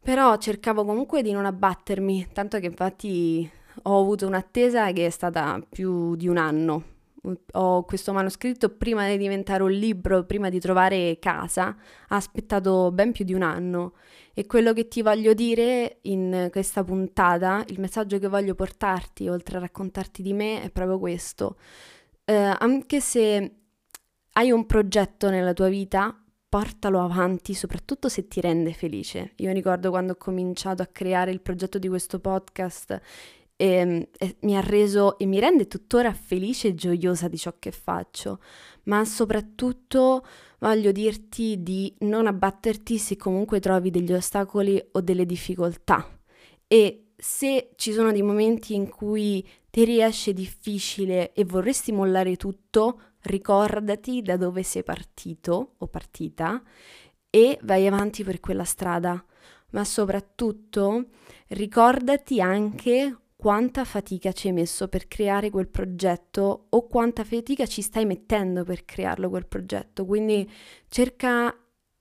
Però 0.00 0.36
cercavo 0.36 0.84
comunque 0.84 1.22
di 1.22 1.32
non 1.32 1.44
abbattermi, 1.46 2.28
tanto 2.32 2.60
che 2.60 2.66
infatti 2.66 3.50
ho 3.82 4.00
avuto 4.00 4.26
un'attesa 4.26 4.92
che 4.92 5.06
è 5.06 5.10
stata 5.10 5.60
più 5.68 6.14
di 6.14 6.28
un 6.28 6.36
anno. 6.36 6.93
Ho 7.52 7.84
questo 7.84 8.12
manoscritto 8.12 8.68
prima 8.68 9.08
di 9.08 9.16
diventare 9.16 9.62
un 9.62 9.70
libro, 9.70 10.24
prima 10.24 10.50
di 10.50 10.60
trovare 10.60 11.18
casa, 11.18 11.68
ha 12.08 12.16
aspettato 12.16 12.90
ben 12.92 13.12
più 13.12 13.24
di 13.24 13.32
un 13.32 13.42
anno 13.42 13.94
e 14.34 14.46
quello 14.46 14.72
che 14.72 14.88
ti 14.88 15.00
voglio 15.00 15.32
dire 15.32 15.98
in 16.02 16.48
questa 16.50 16.84
puntata, 16.84 17.64
il 17.68 17.80
messaggio 17.80 18.18
che 18.18 18.28
voglio 18.28 18.54
portarti, 18.54 19.28
oltre 19.28 19.56
a 19.56 19.60
raccontarti 19.60 20.22
di 20.22 20.32
me, 20.32 20.62
è 20.62 20.70
proprio 20.70 20.98
questo. 20.98 21.56
Eh, 22.24 22.34
anche 22.34 23.00
se 23.00 23.54
hai 24.32 24.50
un 24.50 24.66
progetto 24.66 25.30
nella 25.30 25.52
tua 25.52 25.68
vita, 25.68 26.18
portalo 26.48 27.00
avanti, 27.00 27.54
soprattutto 27.54 28.08
se 28.08 28.28
ti 28.28 28.40
rende 28.40 28.72
felice. 28.72 29.32
Io 29.36 29.52
ricordo 29.52 29.90
quando 29.90 30.12
ho 30.12 30.16
cominciato 30.16 30.82
a 30.82 30.86
creare 30.86 31.30
il 31.30 31.40
progetto 31.40 31.78
di 31.78 31.88
questo 31.88 32.20
podcast 32.20 33.00
e, 33.56 33.66
ehm, 33.66 34.06
e 34.18 34.36
mi 34.40 34.56
ha 34.56 34.60
reso 34.60 35.18
e 35.18 35.26
mi 35.26 35.38
rende 35.38 35.66
tuttora 35.66 36.12
felice 36.12 36.68
e 36.68 36.74
gioiosa 36.74 37.28
di 37.28 37.38
ciò 37.38 37.54
che 37.58 37.70
faccio, 37.70 38.40
ma 38.84 39.04
soprattutto 39.04 40.24
voglio 40.58 40.92
dirti 40.92 41.62
di 41.62 41.94
non 42.00 42.26
abbatterti 42.26 42.98
se 42.98 43.16
comunque 43.16 43.60
trovi 43.60 43.90
degli 43.90 44.12
ostacoli 44.12 44.82
o 44.92 45.00
delle 45.00 45.26
difficoltà. 45.26 46.06
E 46.66 47.12
se 47.16 47.70
ci 47.76 47.92
sono 47.92 48.12
dei 48.12 48.22
momenti 48.22 48.74
in 48.74 48.88
cui 48.88 49.46
ti 49.70 49.84
riesce 49.84 50.32
difficile 50.32 51.32
e 51.32 51.44
vorresti 51.44 51.92
mollare 51.92 52.36
tutto, 52.36 53.00
ricordati 53.22 54.22
da 54.22 54.36
dove 54.36 54.62
sei 54.62 54.82
partito 54.82 55.74
o 55.78 55.86
partita 55.86 56.62
e 57.30 57.58
vai 57.62 57.86
avanti 57.86 58.24
per 58.24 58.40
quella 58.40 58.64
strada. 58.64 59.24
Ma 59.70 59.84
soprattutto 59.84 61.06
ricordati 61.48 62.40
anche 62.40 63.16
quanta 63.44 63.84
fatica 63.84 64.32
ci 64.32 64.46
hai 64.46 64.54
messo 64.54 64.88
per 64.88 65.06
creare 65.06 65.50
quel 65.50 65.68
progetto 65.68 66.68
o 66.70 66.86
quanta 66.88 67.24
fatica 67.24 67.66
ci 67.66 67.82
stai 67.82 68.06
mettendo 68.06 68.64
per 68.64 68.86
crearlo 68.86 69.28
quel 69.28 69.46
progetto. 69.46 70.06
Quindi 70.06 70.50
cerca 70.88 71.54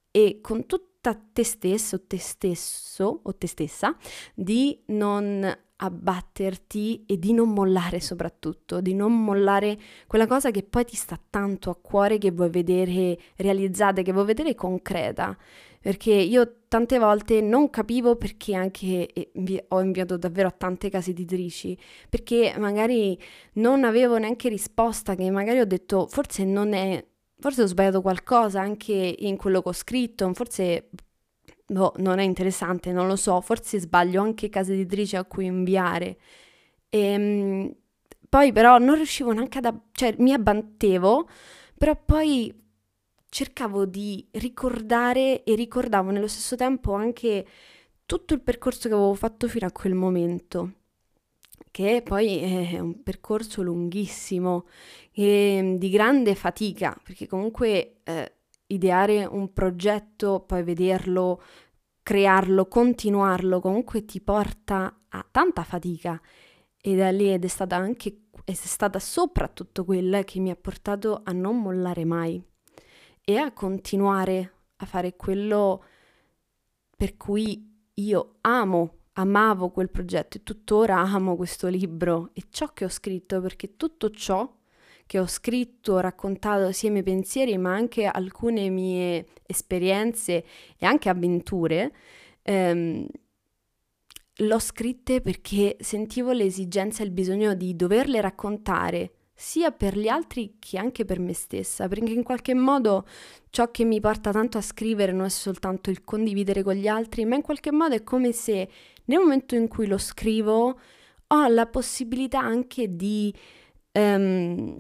e 0.10 0.40
con 0.40 0.66
tutta 0.66 1.14
te 1.34 1.44
stesso, 1.44 2.08
te 2.08 2.18
stesso 2.18 3.20
o 3.24 3.36
te 3.36 3.48
stessa 3.48 3.94
di 4.34 4.84
non 4.86 5.46
abbatterti 5.76 7.04
e 7.06 7.20
di 7.20 7.34
non 7.34 7.50
mollare 7.50 8.00
soprattutto, 8.00 8.80
di 8.80 8.94
non 8.94 9.22
mollare 9.22 9.78
quella 10.08 10.28
cosa 10.28 10.50
che 10.50 10.64
poi 10.64 10.86
ti 10.86 10.96
sta 10.96 11.20
tanto 11.30 11.70
a 11.70 11.76
cuore 11.76 12.20
che 12.20 12.32
vuoi 12.32 12.52
vedere 12.52 13.20
realizzata, 13.36 14.02
che 14.02 14.14
vuoi 14.14 14.28
vedere 14.28 14.56
concreta 14.56 15.38
perché 15.84 16.14
io 16.14 16.60
tante 16.70 16.98
volte 16.98 17.42
non 17.42 17.70
capivo 17.70 18.16
perché 18.16 18.56
anche 18.56 19.32
ho 19.68 19.82
inviato 19.82 20.16
davvero 20.16 20.48
a 20.48 20.52
tante 20.52 20.90
case 20.90 21.12
editrici, 21.12 21.78
perché 22.10 22.56
magari 22.58 23.20
non 23.56 23.84
avevo 23.84 24.18
neanche 24.18 24.48
risposta, 24.48 25.14
che 25.16 25.30
magari 25.30 25.60
ho 25.60 25.66
detto 25.66 26.08
forse 26.08 26.46
non 26.46 26.72
è, 26.72 27.06
forse 27.38 27.64
ho 27.64 27.66
sbagliato 27.66 28.02
qualcosa 28.02 28.62
anche 28.62 29.16
in 29.20 29.36
quello 29.36 29.62
che 29.62 29.70
ho 29.70 29.74
scritto, 29.74 30.34
forse 30.34 30.90
boh, 31.68 31.92
non 31.98 32.20
è 32.20 32.24
interessante, 32.24 32.94
non 32.94 33.08
lo 33.08 33.18
so, 33.18 33.42
forse 33.42 33.78
sbaglio 33.80 34.22
anche 34.22 34.48
case 34.48 34.72
editrici 34.72 35.18
a 35.18 35.26
cui 35.26 35.48
inviare. 35.48 36.18
E, 36.88 37.00
ehm, 37.00 37.76
poi 38.30 38.54
però 38.54 38.78
non 38.78 38.96
riuscivo 38.96 39.34
neanche 39.34 39.58
ad... 39.58 39.80
cioè 39.92 40.16
mi 40.20 40.32
abbattevo, 40.32 41.28
però 41.78 41.94
poi 42.06 42.63
cercavo 43.34 43.86
di 43.86 44.28
ricordare 44.34 45.44
e 45.44 45.56
ricordavo 45.56 46.12
nello 46.12 46.28
stesso 46.28 46.56
tempo 46.56 46.94
anche 46.94 47.48
tutto 48.06 48.36
il 48.36 48.42
percorso 48.42 48.88
che 48.88 48.94
avevo 48.94 49.16
fatto 49.16 49.48
fino 49.48 49.66
a 49.66 49.72
quel 49.72 49.96
momento, 49.96 50.74
che 51.72 52.04
poi 52.06 52.38
è 52.38 52.78
un 52.78 53.02
percorso 53.02 53.64
lunghissimo 53.64 54.68
e 55.12 55.78
di 55.80 55.90
grande 55.90 56.36
fatica, 56.36 56.96
perché 57.04 57.26
comunque 57.26 58.02
eh, 58.04 58.34
ideare 58.68 59.26
un 59.26 59.52
progetto, 59.52 60.42
poi 60.42 60.62
vederlo, 60.62 61.42
crearlo, 62.04 62.68
continuarlo, 62.68 63.60
comunque 63.60 64.06
ti 64.06 64.22
porta 64.22 65.06
a 65.10 65.28
tanta 65.32 65.64
fatica. 65.64 66.22
E 66.80 66.96
da 66.96 67.10
lì 67.10 67.34
ed 67.34 67.46
è 67.46 67.48
stata 67.48 67.78
anche, 67.78 68.26
è 68.44 68.54
stata 68.54 69.00
soprattutto 69.00 69.86
quella 69.86 70.24
che 70.24 70.40
mi 70.40 70.52
ha 70.52 70.56
portato 70.56 71.22
a 71.24 71.32
non 71.32 71.60
mollare 71.60 72.06
mai 72.06 72.44
e 73.24 73.38
a 73.38 73.52
continuare 73.52 74.52
a 74.78 74.86
fare 74.86 75.16
quello 75.16 75.84
per 76.96 77.16
cui 77.16 77.72
io 77.96 78.36
amo, 78.42 78.98
amavo 79.14 79.70
quel 79.70 79.90
progetto 79.90 80.38
e 80.38 80.44
tuttora 80.44 80.98
amo 81.00 81.36
questo 81.36 81.68
libro 81.68 82.32
e 82.34 82.44
ciò 82.50 82.74
che 82.74 82.86
ho 82.86 82.90
scritto, 82.90 83.42
perché 83.42 83.76
tutto 83.78 84.10
ciò 84.10 84.52
che 85.06 85.20
ho 85.20 85.28
scritto, 85.28 86.00
raccontato 86.00 86.72
sia 86.72 86.90
i 86.90 86.92
miei 86.92 87.04
pensieri, 87.04 87.58
ma 87.58 87.74
anche 87.74 88.06
alcune 88.06 88.70
mie 88.70 89.28
esperienze 89.46 90.46
e 90.78 90.86
anche 90.86 91.10
avventure, 91.10 91.94
ehm, 92.42 93.06
l'ho 94.38 94.60
scritte 94.60 95.22
perché 95.22 95.78
sentivo 95.80 96.32
l'esigenza 96.32 97.04
e 97.04 97.06
il 97.06 97.12
bisogno 97.12 97.54
di 97.54 97.76
doverle 97.76 98.20
raccontare 98.22 99.12
sia 99.34 99.72
per 99.72 99.98
gli 99.98 100.08
altri 100.08 100.56
che 100.60 100.78
anche 100.78 101.06
per 101.06 101.20
me 101.20 101.34
stessa, 101.34 101.88
perché 101.88 102.12
in 102.12 102.24
qualche 102.24 102.54
modo 102.54 103.06
ciò 103.50 103.72
che 103.72 103.84
mi 103.84 104.00
porta 104.00 104.32
tanto 104.32 104.58
a 104.58 104.62
scrivere 104.62 105.12
non 105.12 105.26
è 105.26 105.30
soltanto 105.30 105.90
il 105.90 106.04
condividere 106.04 106.64
con 106.64 106.76
gli 106.76 106.88
altri, 106.88 107.26
ma 107.26 107.36
in 107.36 107.42
qualche 107.42 107.72
modo 107.72 107.96
è 107.96 108.04
come 108.04 108.32
se 108.32 108.70
nel 109.06 109.20
momento 109.20 109.56
in 109.56 109.68
cui 109.68 109.88
lo 109.88 109.98
scrivo 109.98 110.80
ho 111.28 111.48
la 111.48 111.66
possibilità 111.66 112.40
anche 112.40 112.96
di, 112.96 113.34
um, 113.94 114.78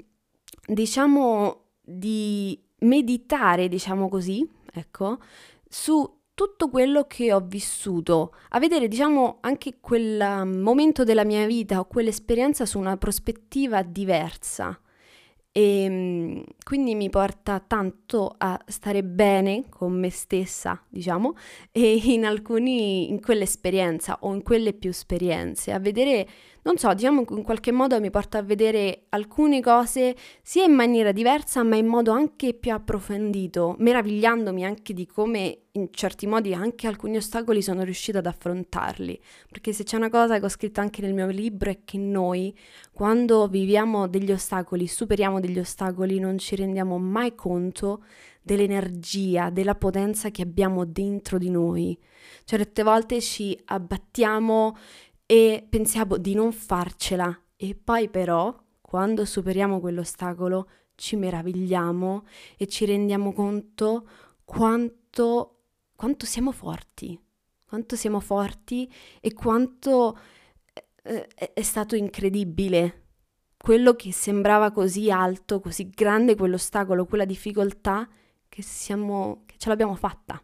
diciamo, 0.68 1.62
di 1.82 2.62
meditare, 2.80 3.68
diciamo 3.68 4.08
così, 4.08 4.48
ecco, 4.72 5.18
su 5.68 6.22
tutto 6.34 6.70
quello 6.70 7.06
che 7.06 7.32
ho 7.32 7.40
vissuto, 7.42 8.34
a 8.50 8.60
vedere 8.60 8.88
diciamo 8.88 9.38
anche 9.42 9.78
quel 9.80 10.20
um, 10.20 10.60
momento 10.60 11.04
della 11.04 11.24
mia 11.24 11.46
vita 11.46 11.80
o 11.80 11.86
quell'esperienza 11.86 12.66
su 12.66 12.80
una 12.80 12.98
prospettiva 12.98 13.84
diversa. 13.84 14.78
E 15.56 15.84
ehm, 15.84 16.44
quindi 16.64 16.96
mi 16.96 17.12
porta 17.12 17.60
tanto 17.60 18.34
a 18.40 18.60
stare 18.66 19.04
bene 19.04 19.66
con 19.70 19.94
me 19.94 20.10
stessa, 20.10 20.84
diciamo, 20.90 21.36
e 21.72 21.96
in 22.06 22.26
alcuni, 22.26 23.10
in 23.10 23.22
quell'esperienza 23.22 24.18
o 24.22 24.34
in 24.34 24.42
quelle 24.42 24.74
più 24.74 24.90
esperienze, 24.90 25.72
a 25.72 25.78
vedere 25.78 26.28
non 26.64 26.78
so, 26.78 26.94
diciamo 26.94 27.26
che 27.26 27.34
in 27.34 27.44
qualche 27.44 27.72
modo 27.72 28.00
mi 28.00 28.10
porta 28.10 28.38
a 28.38 28.42
vedere 28.42 29.04
alcune 29.10 29.62
cose 29.62 30.16
sia 30.42 30.64
in 30.64 30.74
maniera 30.74 31.12
diversa, 31.12 31.62
ma 31.64 31.76
in 31.76 31.88
modo 31.88 32.12
anche 32.12 32.54
più 32.54 32.72
approfondito, 32.72 33.76
meravigliandomi 33.80 34.66
anche 34.66 34.94
di 34.94 35.06
come 35.06 35.58
in 35.72 35.88
certi 35.92 36.28
modi 36.28 36.54
anche 36.54 36.88
alcuni 36.88 37.18
ostacoli 37.18 37.62
sono 37.62 37.84
riuscita 37.84 38.20
ad 38.20 38.28
affrontarli. 38.28 39.20
Perché 39.50 39.74
se 39.74 39.84
c'è 39.84 39.98
una 39.98 40.10
cosa 40.10 40.40
che 40.40 40.46
ho 40.46 40.50
scritto 40.50 40.80
anche 40.80 41.02
nel 41.02 41.14
mio 41.14 41.28
libro 41.28 41.70
è 41.70 41.80
che 41.84 41.98
noi, 41.98 42.56
quando 42.94 43.48
viviamo 43.48 44.08
degli 44.08 44.32
ostacoli, 44.32 44.88
superiamo 44.88 45.42
degli 45.42 45.60
ostacoli, 45.60 46.20
non 46.20 46.38
ci 46.38 46.56
rendiamo 46.56 46.98
mai 46.98 47.36
conto 47.36 48.04
dell'energia, 48.42 49.50
della 49.50 49.76
potenza 49.76 50.30
che 50.30 50.44
abbiamo 50.44 50.86
dentro 50.86 51.38
di 51.38 51.50
noi. 51.50 51.98
Certe 52.46 52.84
volte 52.84 53.20
ci 53.20 53.58
abbattiamo 53.66 54.78
e 55.34 55.66
pensiamo 55.68 56.18
di 56.18 56.36
non 56.36 56.52
farcela. 56.52 57.36
E 57.56 57.74
poi 57.74 58.08
però 58.08 58.56
quando 58.80 59.26
superiamo 59.26 59.80
quell'ostacolo 59.80 60.70
ci 60.94 61.16
meravigliamo 61.16 62.24
e 62.56 62.68
ci 62.68 62.86
rendiamo 62.86 63.34
conto 63.34 64.08
quanto, 64.46 65.64
quanto 65.96 66.28
siamo 66.28 66.52
forti, 66.52 67.20
quanto 67.66 67.96
siamo 67.96 68.20
forti 68.20 68.88
e 69.20 69.34
quanto 69.34 70.20
eh, 71.02 71.28
è 71.28 71.62
stato 71.64 71.96
incredibile. 71.96 73.02
Quello 73.58 73.96
che 73.96 74.12
sembrava 74.12 74.70
così 74.70 75.10
alto, 75.10 75.60
così 75.60 75.90
grande 75.90 76.36
quell'ostacolo, 76.36 77.06
quella 77.06 77.26
difficoltà 77.26 78.08
che, 78.48 78.62
siamo, 78.62 79.42
che 79.48 79.56
ce 79.58 79.70
l'abbiamo 79.70 79.96
fatta 79.96 80.40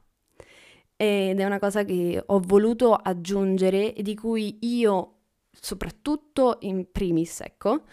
ed 1.02 1.40
è 1.40 1.46
una 1.46 1.60
cosa 1.60 1.86
che 1.86 2.22
ho 2.26 2.42
voluto 2.42 2.94
aggiungere 2.94 3.94
e 3.94 4.02
di 4.02 4.16
cui 4.16 4.58
io, 4.64 5.14
soprattutto 5.50 6.58
in 6.64 6.92
primis, 6.92 7.40
ecco, 7.40 7.84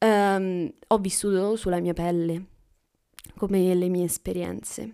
um, 0.00 0.68
ho 0.88 0.98
vissuto 0.98 1.54
sulla 1.54 1.78
mia 1.78 1.92
pelle, 1.92 2.46
come 3.36 3.72
le 3.72 3.88
mie 3.88 4.06
esperienze. 4.06 4.92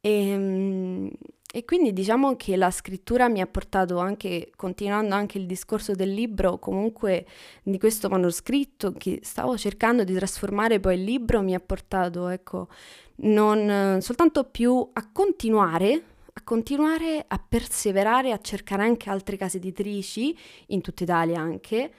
E, 0.00 0.34
um, 0.34 1.10
e 1.52 1.64
quindi 1.66 1.92
diciamo 1.92 2.36
che 2.36 2.56
la 2.56 2.70
scrittura 2.70 3.28
mi 3.28 3.42
ha 3.42 3.46
portato 3.46 3.98
anche, 3.98 4.50
continuando 4.56 5.14
anche 5.14 5.36
il 5.36 5.44
discorso 5.44 5.92
del 5.92 6.14
libro, 6.14 6.58
comunque 6.58 7.26
di 7.64 7.78
questo 7.78 8.08
manoscritto 8.08 8.92
che 8.92 9.20
stavo 9.22 9.58
cercando 9.58 10.04
di 10.04 10.14
trasformare 10.14 10.80
poi 10.80 10.94
il 10.94 11.04
libro, 11.04 11.42
mi 11.42 11.54
ha 11.54 11.60
portato, 11.60 12.28
ecco, 12.28 12.68
non 13.16 13.98
soltanto 14.00 14.44
più 14.44 14.88
a 14.94 15.10
continuare 15.12 16.14
a 16.38 16.42
continuare 16.44 17.24
a 17.26 17.38
perseverare, 17.38 18.30
a 18.30 18.38
cercare 18.38 18.82
anche 18.82 19.08
altre 19.08 19.36
case 19.36 19.56
editrici, 19.56 20.36
in 20.68 20.82
tutta 20.82 21.02
Italia 21.02 21.40
anche, 21.40 21.92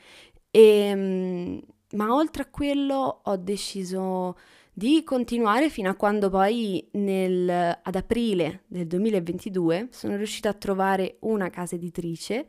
e, 0.51 0.61
ehm, 0.61 1.61
ma 1.93 2.13
oltre 2.13 2.43
a 2.43 2.47
quello 2.47 3.21
ho 3.23 3.35
deciso 3.37 4.37
di 4.71 5.03
continuare 5.03 5.69
fino 5.71 5.89
a 5.89 5.95
quando 5.95 6.29
poi 6.29 6.87
nel, 6.91 7.49
ad 7.49 7.95
aprile 7.95 8.63
del 8.67 8.85
2022 8.85 9.87
sono 9.91 10.15
riuscita 10.15 10.49
a 10.49 10.53
trovare 10.53 11.17
una 11.21 11.49
casa 11.49 11.73
editrice 11.75 12.45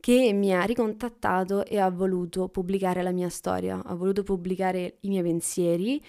che 0.00 0.32
mi 0.32 0.52
ha 0.52 0.62
ricontattato 0.62 1.64
e 1.64 1.78
ha 1.78 1.90
voluto 1.90 2.48
pubblicare 2.48 3.02
la 3.02 3.12
mia 3.12 3.28
storia, 3.28 3.80
ha 3.84 3.94
voluto 3.94 4.24
pubblicare 4.24 4.96
i 5.00 5.08
miei 5.08 5.22
pensieri 5.22 6.02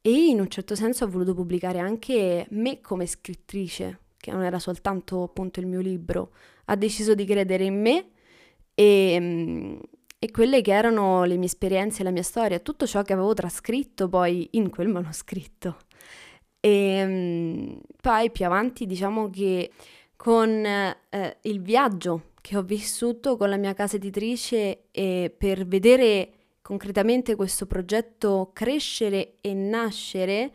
e 0.00 0.26
in 0.26 0.40
un 0.40 0.48
certo 0.48 0.74
senso 0.74 1.04
ha 1.04 1.06
voluto 1.06 1.34
pubblicare 1.34 1.78
anche 1.78 2.46
me 2.50 2.80
come 2.80 3.06
scrittrice, 3.06 3.98
che 4.22 4.30
non 4.30 4.44
era 4.44 4.60
soltanto 4.60 5.24
appunto 5.24 5.58
il 5.58 5.66
mio 5.66 5.80
libro, 5.80 6.30
ha 6.66 6.76
deciso 6.76 7.12
di 7.16 7.24
credere 7.24 7.64
in 7.64 7.80
me 7.80 8.10
e, 8.72 9.18
mm, 9.18 9.78
e 10.16 10.30
quelle 10.30 10.62
che 10.62 10.72
erano 10.72 11.24
le 11.24 11.36
mie 11.36 11.46
esperienze, 11.46 12.04
la 12.04 12.12
mia 12.12 12.22
storia, 12.22 12.60
tutto 12.60 12.86
ciò 12.86 13.02
che 13.02 13.14
avevo 13.14 13.34
trascritto 13.34 14.08
poi 14.08 14.48
in 14.52 14.70
quel 14.70 14.86
manoscritto. 14.86 15.76
E 16.60 17.04
mm, 17.04 17.76
poi 18.00 18.30
più 18.30 18.44
avanti 18.44 18.86
diciamo 18.86 19.28
che 19.28 19.72
con 20.14 20.64
eh, 20.64 21.36
il 21.42 21.60
viaggio 21.60 22.30
che 22.40 22.56
ho 22.56 22.62
vissuto 22.62 23.36
con 23.36 23.48
la 23.48 23.56
mia 23.56 23.74
casa 23.74 23.96
editrice 23.96 24.84
e 24.92 25.34
per 25.36 25.66
vedere 25.66 26.30
concretamente 26.62 27.34
questo 27.34 27.66
progetto 27.66 28.50
crescere 28.52 29.38
e 29.40 29.52
nascere, 29.52 30.52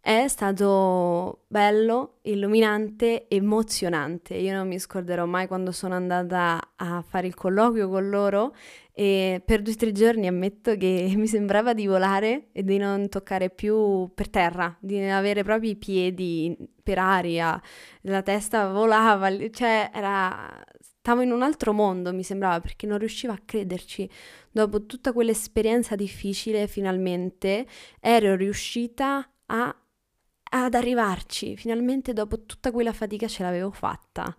è 0.00 0.26
stato 0.28 1.44
bello, 1.48 2.18
illuminante, 2.22 3.26
emozionante. 3.28 4.34
Io 4.34 4.54
non 4.54 4.68
mi 4.68 4.78
scorderò 4.78 5.26
mai 5.26 5.46
quando 5.46 5.72
sono 5.72 5.94
andata 5.94 6.72
a 6.76 7.02
fare 7.06 7.26
il 7.26 7.34
colloquio 7.34 7.88
con 7.88 8.08
loro 8.08 8.54
e 8.92 9.42
per 9.44 9.62
due 9.62 9.74
o 9.74 9.76
tre 9.76 9.92
giorni 9.92 10.26
ammetto 10.26 10.76
che 10.76 11.12
mi 11.16 11.26
sembrava 11.26 11.72
di 11.72 11.86
volare 11.86 12.48
e 12.52 12.64
di 12.64 12.78
non 12.78 13.08
toccare 13.08 13.50
più 13.50 14.10
per 14.14 14.28
terra, 14.28 14.76
di 14.80 15.00
avere 15.02 15.42
proprio 15.44 15.70
i 15.70 15.76
piedi 15.76 16.56
per 16.82 16.98
aria, 16.98 17.60
la 18.02 18.22
testa 18.22 18.70
volava, 18.70 19.28
cioè 19.50 19.90
era... 19.92 20.64
Stavo 21.00 21.22
in 21.22 21.32
un 21.32 21.40
altro 21.40 21.72
mondo, 21.72 22.12
mi 22.12 22.22
sembrava, 22.22 22.60
perché 22.60 22.86
non 22.86 22.98
riuscivo 22.98 23.32
a 23.32 23.40
crederci. 23.42 24.10
Dopo 24.50 24.84
tutta 24.84 25.14
quell'esperienza 25.14 25.94
difficile, 25.94 26.66
finalmente 26.66 27.66
ero 27.98 28.34
riuscita 28.36 29.26
a 29.46 29.74
ad 30.50 30.74
arrivarci, 30.74 31.56
finalmente 31.56 32.12
dopo 32.12 32.44
tutta 32.44 32.70
quella 32.70 32.92
fatica 32.92 33.26
ce 33.26 33.42
l'avevo 33.42 33.70
fatta. 33.70 34.36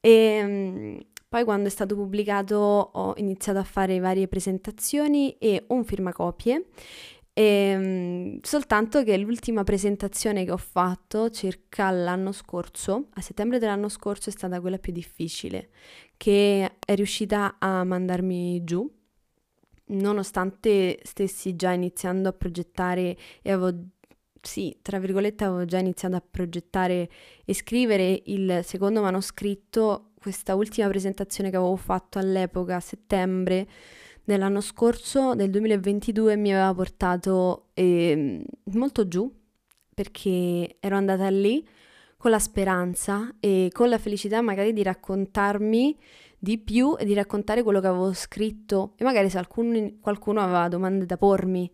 E 0.00 0.10
ehm, 0.10 1.00
poi 1.28 1.44
quando 1.44 1.68
è 1.68 1.70
stato 1.70 1.94
pubblicato 1.94 2.56
ho 2.56 3.14
iniziato 3.16 3.58
a 3.58 3.64
fare 3.64 3.98
varie 4.00 4.28
presentazioni 4.28 5.36
e 5.38 5.64
un 5.68 5.84
firmacopie. 5.84 6.66
E, 7.32 7.42
ehm, 7.42 8.38
soltanto 8.42 9.02
che 9.02 9.16
l'ultima 9.16 9.64
presentazione 9.64 10.44
che 10.44 10.52
ho 10.52 10.58
fatto 10.58 11.30
circa 11.30 11.90
l'anno 11.90 12.32
scorso, 12.32 13.08
a 13.14 13.20
settembre 13.22 13.58
dell'anno 13.58 13.88
scorso, 13.88 14.28
è 14.28 14.32
stata 14.32 14.60
quella 14.60 14.78
più 14.78 14.92
difficile, 14.92 15.70
che 16.16 16.76
è 16.78 16.94
riuscita 16.94 17.56
a 17.58 17.82
mandarmi 17.84 18.62
giù, 18.64 18.90
nonostante 19.86 21.00
stessi 21.02 21.56
già 21.56 21.72
iniziando 21.72 22.28
a 22.28 22.32
progettare 22.32 23.16
e 23.42 23.52
avevo 23.52 23.78
sì, 24.42 24.76
tra 24.82 24.98
virgolette 24.98 25.44
avevo 25.44 25.64
già 25.64 25.78
iniziato 25.78 26.16
a 26.16 26.22
progettare 26.28 27.08
e 27.44 27.54
scrivere 27.54 28.22
il 28.26 28.60
secondo 28.64 29.00
manoscritto, 29.00 30.10
questa 30.18 30.56
ultima 30.56 30.88
presentazione 30.88 31.48
che 31.48 31.56
avevo 31.56 31.76
fatto 31.76 32.18
all'epoca, 32.18 32.76
a 32.76 32.80
settembre 32.80 33.68
dell'anno 34.24 34.60
scorso, 34.60 35.34
del 35.36 35.48
2022, 35.50 36.36
mi 36.36 36.52
aveva 36.52 36.74
portato 36.74 37.68
eh, 37.74 38.44
molto 38.72 39.06
giù, 39.06 39.32
perché 39.94 40.76
ero 40.80 40.96
andata 40.96 41.28
lì 41.28 41.66
con 42.16 42.30
la 42.32 42.40
speranza 42.40 43.34
e 43.38 43.68
con 43.72 43.88
la 43.88 43.98
felicità 43.98 44.40
magari 44.40 44.72
di 44.72 44.82
raccontarmi 44.82 45.96
di 46.38 46.58
più 46.58 46.96
e 46.98 47.04
di 47.04 47.14
raccontare 47.14 47.62
quello 47.62 47.80
che 47.80 47.86
avevo 47.86 48.12
scritto. 48.12 48.94
E 48.96 49.04
magari 49.04 49.30
se 49.30 49.38
alcun, 49.38 49.98
qualcuno 50.00 50.40
aveva 50.40 50.66
domande 50.66 51.06
da 51.06 51.16
pormi 51.16 51.70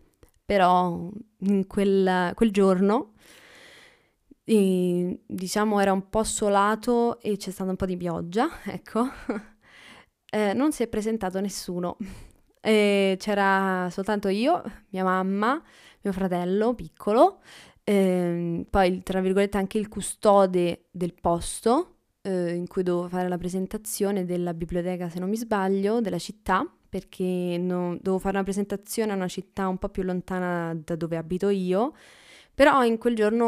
però 0.49 1.07
in 1.41 1.67
quel, 1.67 2.31
quel 2.33 2.49
giorno 2.51 3.11
e, 4.43 5.19
diciamo 5.27 5.79
era 5.79 5.91
un 5.93 6.09
po' 6.09 6.23
solato 6.23 7.21
e 7.21 7.37
c'è 7.37 7.51
stata 7.51 7.69
un 7.69 7.75
po' 7.75 7.85
di 7.85 7.95
pioggia, 7.95 8.49
ecco, 8.65 9.05
eh, 10.31 10.53
non 10.53 10.71
si 10.71 10.81
è 10.81 10.87
presentato 10.87 11.39
nessuno. 11.39 11.97
E 12.59 13.15
c'era 13.19 13.89
soltanto 13.91 14.27
io, 14.27 14.63
mia 14.89 15.03
mamma, 15.03 15.61
mio 16.01 16.13
fratello 16.13 16.73
piccolo, 16.73 17.41
eh, 17.83 18.65
poi 18.67 19.03
tra 19.03 19.21
virgolette 19.21 19.57
anche 19.57 19.77
il 19.77 19.87
custode 19.87 20.87
del 20.89 21.13
posto 21.13 21.97
eh, 22.23 22.55
in 22.55 22.65
cui 22.65 22.81
dovevo 22.81 23.07
fare 23.07 23.27
la 23.27 23.37
presentazione 23.37 24.25
della 24.25 24.55
biblioteca, 24.55 25.09
se 25.09 25.19
non 25.19 25.29
mi 25.29 25.37
sbaglio, 25.37 26.01
della 26.01 26.17
città 26.17 26.67
perché 26.89 27.57
no, 27.59 27.95
dovevo 27.97 28.19
fare 28.19 28.35
una 28.35 28.43
presentazione 28.43 29.11
a 29.11 29.15
una 29.15 29.27
città 29.27 29.67
un 29.67 29.77
po' 29.77 29.89
più 29.89 30.03
lontana 30.03 30.75
da 30.83 30.95
dove 30.95 31.15
abito 31.17 31.49
io, 31.49 31.93
però 32.53 32.83
in 32.83 32.97
quel 32.97 33.15
giorno 33.15 33.45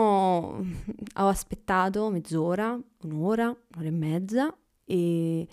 ho 1.16 1.28
aspettato 1.28 2.10
mezz'ora, 2.10 2.80
un'ora, 3.04 3.48
un'ora 3.48 3.88
e 3.88 3.92
mezza 3.92 4.58
e 4.86 5.48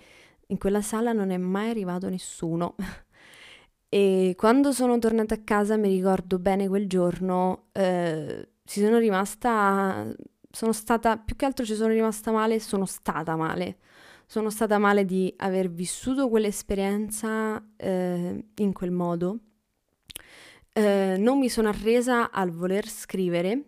in 0.47 0.57
quella 0.57 0.81
sala 0.81 1.11
non 1.11 1.31
è 1.31 1.37
mai 1.37 1.69
arrivato 1.69 2.07
nessuno. 2.09 2.75
e 3.89 4.33
quando 4.37 4.71
sono 4.71 4.97
tornata 4.99 5.33
a 5.35 5.41
casa 5.43 5.75
mi 5.77 5.89
ricordo 5.89 6.39
bene 6.39 6.67
quel 6.67 6.87
giorno, 6.87 7.69
eh, 7.71 8.49
ci 8.65 8.81
sono 8.81 8.97
rimasta, 8.99 10.13
sono 10.51 10.71
stata, 10.71 11.17
più 11.17 11.35
che 11.35 11.45
altro 11.45 11.65
ci 11.65 11.75
sono 11.75 11.91
rimasta 11.91 12.31
male, 12.31 12.59
sono 12.59 12.85
stata 12.85 13.35
male 13.35 13.79
sono 14.29 14.51
stata 14.51 14.77
male 14.77 15.05
di 15.05 15.33
aver 15.37 15.71
vissuto 15.71 16.29
quell'esperienza 16.29 17.59
eh, 17.77 18.45
in 18.57 18.73
quel 18.73 18.91
modo. 18.91 19.39
Eh, 20.71 21.15
non 21.17 21.39
mi 21.39 21.49
sono 21.49 21.69
arresa 21.69 22.29
al 22.29 22.51
voler 22.51 22.87
scrivere, 22.87 23.59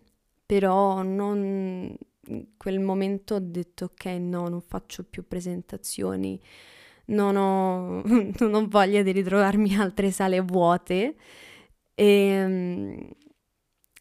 però 0.46 1.02
non, 1.02 1.92
in 2.26 2.46
quel 2.56 2.78
momento 2.78 3.34
ho 3.34 3.38
detto 3.40 3.86
ok, 3.86 4.04
no, 4.20 4.48
non 4.48 4.60
faccio 4.60 5.02
più 5.02 5.26
presentazioni, 5.26 6.40
non 7.06 7.34
ho, 7.34 8.02
non 8.38 8.54
ho 8.54 8.68
voglia 8.68 9.02
di 9.02 9.10
ritrovarmi 9.10 9.74
altre 9.74 10.12
sale 10.12 10.38
vuote. 10.38 11.16
E, 11.92 12.06
ehm, 12.06 13.10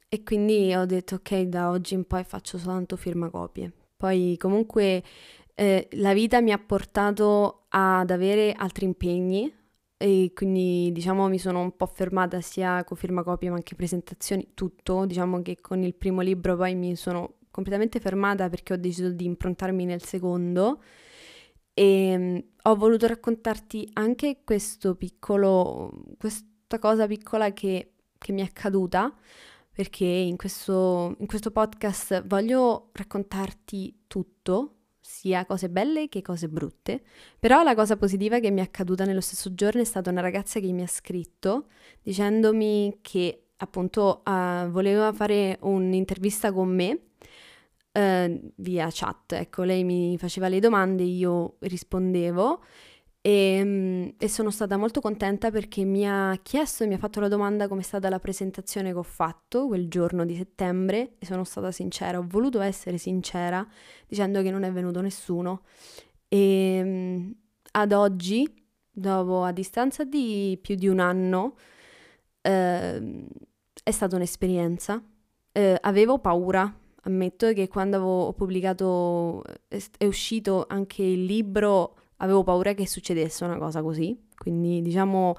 e 0.07 0.23
quindi 0.23 0.75
ho 0.75 0.85
detto 0.85 1.15
ok, 1.15 1.41
da 1.41 1.71
oggi 1.71 1.95
in 1.95 2.05
poi 2.05 2.23
faccio 2.23 2.59
soltanto 2.59 2.95
firmacopie. 2.97 3.71
Poi 4.01 4.35
comunque 4.39 5.03
eh, 5.55 5.87
la 5.93 6.13
vita 6.13 6.41
mi 6.41 6.51
ha 6.51 6.57
portato 6.57 7.65
ad 7.69 8.09
avere 8.11 8.53
altri 8.53 8.85
impegni 8.85 9.53
e 9.97 10.31
quindi 10.33 10.91
diciamo 10.91 11.27
mi 11.27 11.37
sono 11.37 11.61
un 11.61 11.75
po' 11.75 11.85
fermata 11.85 12.41
sia 12.41 12.83
con 12.83 12.97
firmacopie 12.97 13.49
ma 13.49 13.55
anche 13.55 13.75
presentazioni, 13.75 14.51
tutto. 14.53 15.05
Diciamo 15.05 15.41
che 15.41 15.61
con 15.61 15.83
il 15.83 15.93
primo 15.93 16.21
libro 16.21 16.55
poi 16.55 16.73
mi 16.75 16.95
sono 16.95 17.35
completamente 17.51 17.99
fermata 17.99 18.49
perché 18.49 18.73
ho 18.73 18.77
deciso 18.77 19.09
di 19.09 19.25
improntarmi 19.25 19.85
nel 19.85 20.01
secondo 20.03 20.81
e 21.73 22.15
um, 22.15 22.43
ho 22.63 22.75
voluto 22.75 23.07
raccontarti 23.07 23.89
anche 23.93 24.41
questo 24.43 24.95
piccolo, 24.95 25.91
questa 26.17 26.79
cosa 26.79 27.07
piccola 27.07 27.53
che, 27.53 27.93
che 28.17 28.31
mi 28.31 28.41
è 28.41 28.45
accaduta 28.45 29.13
perché 29.73 30.05
in 30.05 30.35
questo, 30.35 31.15
in 31.19 31.27
questo 31.27 31.51
podcast 31.51 32.25
voglio 32.25 32.89
raccontarti 32.93 34.03
tutto 34.07 34.80
sia 35.01 35.45
cose 35.45 35.69
belle 35.69 36.07
che 36.07 36.21
cose 36.21 36.47
brutte, 36.47 37.01
però 37.39 37.63
la 37.63 37.75
cosa 37.75 37.97
positiva 37.97 38.39
che 38.39 38.51
mi 38.51 38.59
è 38.59 38.63
accaduta 38.63 39.03
nello 39.03 39.19
stesso 39.19 39.53
giorno 39.53 39.81
è 39.81 39.83
stata 39.83 40.09
una 40.09 40.21
ragazza 40.21 40.59
che 40.59 40.71
mi 40.71 40.83
ha 40.83 40.87
scritto 40.87 41.65
dicendomi 42.01 42.99
che 43.01 43.47
appunto 43.57 44.21
uh, 44.25 44.69
voleva 44.69 45.11
fare 45.11 45.57
un'intervista 45.61 46.51
con 46.51 46.69
me 46.69 46.99
uh, 47.93 48.51
via 48.55 48.87
chat, 48.91 49.33
ecco, 49.33 49.63
lei 49.63 49.83
mi 49.83 50.17
faceva 50.17 50.47
le 50.47 50.59
domande, 50.59 51.03
io 51.03 51.55
rispondevo 51.59 52.63
e, 53.21 53.31
ehm, 53.31 54.13
e, 54.17 54.27
sono 54.27 54.49
stata 54.49 54.77
molto 54.77 54.99
contenta 54.99 55.51
perché 55.51 55.83
mi 55.83 56.07
ha 56.07 56.37
chiesto 56.41 56.83
e 56.83 56.87
mi 56.87 56.95
ha 56.95 56.97
fatto 56.97 57.19
la 57.19 57.27
domanda 57.27 57.67
come 57.67 57.81
è 57.81 57.83
stata 57.83 58.09
la 58.09 58.19
presentazione 58.19 58.91
che 58.91 58.97
ho 58.97 59.03
fatto 59.03 59.67
quel 59.67 59.87
giorno 59.87 60.25
di 60.25 60.35
settembre 60.35 61.15
e 61.19 61.25
sono 61.25 61.43
stata 61.43 61.71
sincera, 61.71 62.17
ho 62.17 62.25
voluto 62.27 62.61
essere 62.61 62.97
sincera 62.97 63.65
dicendo 64.07 64.41
che 64.41 64.51
non 64.51 64.63
è 64.63 64.71
venuto 64.71 65.01
nessuno 65.01 65.63
e 66.27 66.37
ehm, 66.77 67.35
ad 67.73 67.91
oggi, 67.91 68.47
dopo 68.89 69.43
a 69.43 69.51
distanza 69.51 70.03
di 70.05 70.57
più 70.61 70.75
di 70.75 70.87
un 70.87 70.99
anno, 70.99 71.55
eh, 72.41 73.27
è 73.83 73.91
stata 73.91 74.15
un'esperienza. 74.15 75.03
Eh, 75.51 75.77
avevo 75.81 76.19
paura, 76.19 76.73
ammetto 77.03 77.51
che 77.53 77.67
quando 77.67 78.01
ho 78.01 78.33
pubblicato, 78.33 79.43
è 79.97 80.05
uscito 80.05 80.65
anche 80.69 81.03
il 81.03 81.25
libro 81.25 81.95
avevo 82.21 82.43
paura 82.43 82.73
che 82.73 82.87
succedesse 82.87 83.43
una 83.43 83.57
cosa 83.57 83.81
così, 83.81 84.17
quindi 84.37 84.81
diciamo 84.81 85.35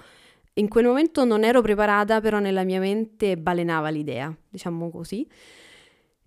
in 0.55 0.69
quel 0.69 0.85
momento 0.85 1.25
non 1.25 1.45
ero 1.45 1.63
preparata, 1.63 2.21
però 2.21 2.39
nella 2.39 2.65
mia 2.65 2.79
mente 2.79 3.39
balenava 3.39 3.89
l'idea, 3.89 4.35
diciamo 4.49 4.91
così. 4.91 5.27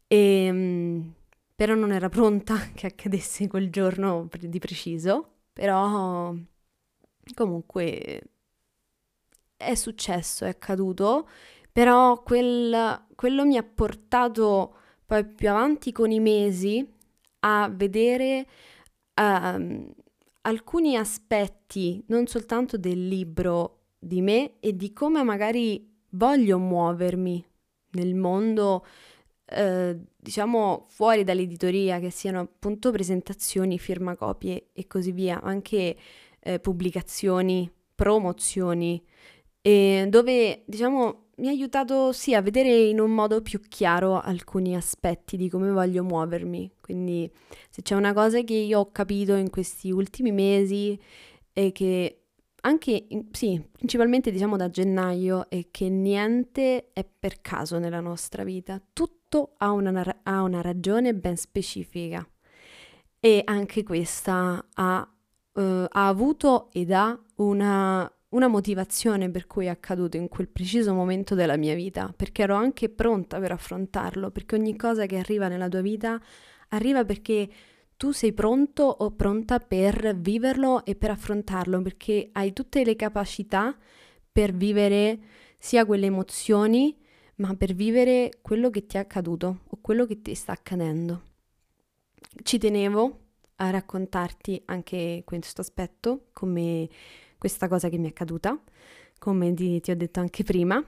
E, 0.07 0.45
ehm, 0.45 1.13
però 1.55 1.75
non 1.75 1.91
era 1.91 2.09
pronta 2.09 2.57
che 2.73 2.87
accadesse 2.87 3.47
quel 3.47 3.69
giorno 3.69 4.27
di 4.39 4.59
preciso, 4.59 5.29
però 5.53 6.33
comunque 7.35 8.21
è 9.57 9.75
successo, 9.75 10.45
è 10.45 10.49
accaduto, 10.49 11.27
però 11.71 12.21
quel, 12.23 13.05
quello 13.15 13.45
mi 13.45 13.57
ha 13.57 13.63
portato 13.63 14.75
poi 15.05 15.25
più 15.25 15.49
avanti 15.49 15.91
con 15.91 16.11
i 16.11 16.19
mesi 16.19 16.87
a 17.41 17.69
vedere... 17.71 18.47
Um, 19.17 19.93
alcuni 20.45 20.95
aspetti, 20.95 22.03
non 22.07 22.27
soltanto 22.27 22.77
del 22.77 23.07
libro, 23.07 23.81
di 23.99 24.21
me 24.21 24.59
e 24.59 24.75
di 24.75 24.93
come 24.93 25.23
magari 25.23 25.93
voglio 26.11 26.57
muovermi 26.59 27.43
nel 27.91 28.13
mondo, 28.13 28.85
eh, 29.45 29.97
diciamo 30.15 30.85
fuori 30.89 31.23
dall'editoria, 31.23 31.99
che 31.99 32.11
siano 32.11 32.41
appunto 32.41 32.91
presentazioni, 32.91 33.79
firmacopie 33.79 34.69
e 34.73 34.87
così 34.87 35.11
via, 35.11 35.41
anche 35.41 35.97
eh, 36.39 36.59
pubblicazioni, 36.59 37.71
promozioni, 37.95 39.03
dove 39.61 40.61
diciamo 40.67 41.24
mi 41.37 41.47
ha 41.47 41.51
aiutato 41.51 42.11
sì 42.11 42.33
a 42.33 42.41
vedere 42.41 42.69
in 42.69 42.99
un 42.99 43.11
modo 43.11 43.41
più 43.41 43.59
chiaro 43.59 44.19
alcuni 44.19 44.75
aspetti 44.75 45.37
di 45.37 45.49
come 45.49 45.71
voglio 45.71 46.03
muovermi. 46.03 46.71
Quindi 46.81 47.29
se 47.69 47.81
c'è 47.81 47.95
una 47.95 48.13
cosa 48.13 48.41
che 48.41 48.53
io 48.53 48.79
ho 48.79 48.91
capito 48.91 49.33
in 49.35 49.49
questi 49.49 49.91
ultimi 49.91 50.31
mesi 50.31 50.99
è 51.51 51.71
che 51.71 52.19
anche, 52.61 53.05
sì, 53.31 53.61
principalmente 53.71 54.31
diciamo 54.31 54.57
da 54.57 54.69
gennaio, 54.69 55.49
è 55.49 55.67
che 55.69 55.87
niente 55.87 56.91
è 56.93 57.05
per 57.05 57.41
caso 57.41 57.77
nella 57.77 57.99
nostra 57.99 58.43
vita, 58.43 58.81
tutto 58.91 59.53
ha 59.57 59.71
una, 59.71 60.19
ha 60.23 60.41
una 60.41 60.61
ragione 60.61 61.13
ben 61.13 61.37
specifica 61.37 62.27
e 63.19 63.41
anche 63.45 63.83
questa 63.83 64.65
ha, 64.73 65.13
uh, 65.53 65.61
ha 65.61 66.07
avuto 66.07 66.69
ed 66.71 66.91
ha 66.91 67.19
una, 67.35 68.11
una 68.35 68.47
motivazione 68.47 69.31
per 69.31 69.47
cui 69.47 69.65
è 69.65 69.69
accaduto 69.69 70.17
in 70.17 70.27
quel 70.27 70.49
preciso 70.49 70.93
momento 70.93 71.35
della 71.35 71.55
mia 71.55 71.73
vita, 71.73 72.13
perché 72.15 72.43
ero 72.43 72.55
anche 72.55 72.89
pronta 72.89 73.39
per 73.39 73.53
affrontarlo, 73.53 74.29
perché 74.29 74.55
ogni 74.55 74.75
cosa 74.75 75.05
che 75.05 75.17
arriva 75.17 75.47
nella 75.47 75.69
tua 75.69 75.81
vita 75.81 76.21
arriva 76.69 77.05
perché 77.05 77.49
tu 77.95 78.11
sei 78.11 78.33
pronto 78.33 78.83
o 78.83 79.11
pronta 79.11 79.59
per 79.59 80.17
viverlo 80.17 80.83
e 80.83 80.95
per 80.95 81.11
affrontarlo 81.11 81.81
perché 81.81 82.29
hai 82.33 82.51
tutte 82.51 82.83
le 82.83 82.97
capacità 82.97 83.75
per 84.29 84.53
vivere 84.53 85.19
sia 85.57 85.85
quelle 85.85 86.07
emozioni, 86.07 86.93
ma 87.35 87.55
per 87.55 87.73
vivere 87.73 88.39
quello 88.41 88.69
che 88.69 88.85
ti 88.85 88.97
è 88.97 88.99
accaduto 88.99 89.61
o 89.65 89.77
quello 89.79 90.05
che 90.05 90.21
ti 90.21 90.35
sta 90.35 90.51
accadendo. 90.51 91.21
Ci 92.43 92.57
tenevo 92.57 93.19
a 93.57 93.69
raccontarti 93.69 94.61
anche 94.65 95.21
questo 95.23 95.61
aspetto, 95.61 96.27
come 96.33 96.89
questa 97.45 97.67
cosa 97.67 97.89
che 97.89 97.99
mi 97.99 98.07
è 98.07 98.09
accaduta, 98.09 98.59
come 99.19 99.53
ti, 99.53 99.79
ti 99.79 99.91
ho 99.91 99.95
detto 99.95 100.19
anche 100.19 100.41
prima, 100.43 100.83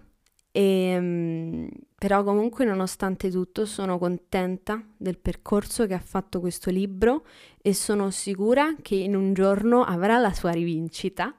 e, 0.51 0.61
ehm, 0.61 1.69
però 1.95 2.23
comunque 2.23 2.65
nonostante 2.65 3.29
tutto 3.29 3.67
sono 3.67 3.99
contenta 3.99 4.83
del 4.97 5.19
percorso 5.19 5.85
che 5.85 5.93
ha 5.93 5.99
fatto 5.99 6.39
questo 6.39 6.71
libro 6.71 7.27
e 7.61 7.75
sono 7.75 8.09
sicura 8.09 8.75
che 8.81 8.95
in 8.95 9.15
un 9.15 9.35
giorno 9.35 9.83
avrà 9.83 10.17
la 10.17 10.33
sua 10.33 10.49
rivincita. 10.49 11.31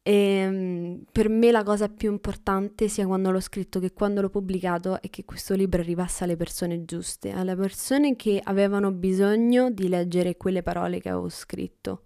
e, 0.00 0.12
ehm, 0.14 1.02
per 1.10 1.28
me 1.28 1.50
la 1.50 1.64
cosa 1.64 1.88
più 1.88 2.12
importante 2.12 2.86
sia 2.86 3.04
quando 3.04 3.32
l'ho 3.32 3.40
scritto 3.40 3.80
che 3.80 3.92
quando 3.92 4.20
l'ho 4.20 4.30
pubblicato 4.30 5.02
è 5.02 5.10
che 5.10 5.24
questo 5.24 5.54
libro 5.54 5.80
arrivasse 5.80 6.22
alle 6.22 6.36
persone 6.36 6.84
giuste, 6.84 7.32
alle 7.32 7.56
persone 7.56 8.14
che 8.14 8.40
avevano 8.44 8.92
bisogno 8.92 9.72
di 9.72 9.88
leggere 9.88 10.36
quelle 10.36 10.62
parole 10.62 11.00
che 11.00 11.08
avevo 11.08 11.28
scritto 11.28 12.04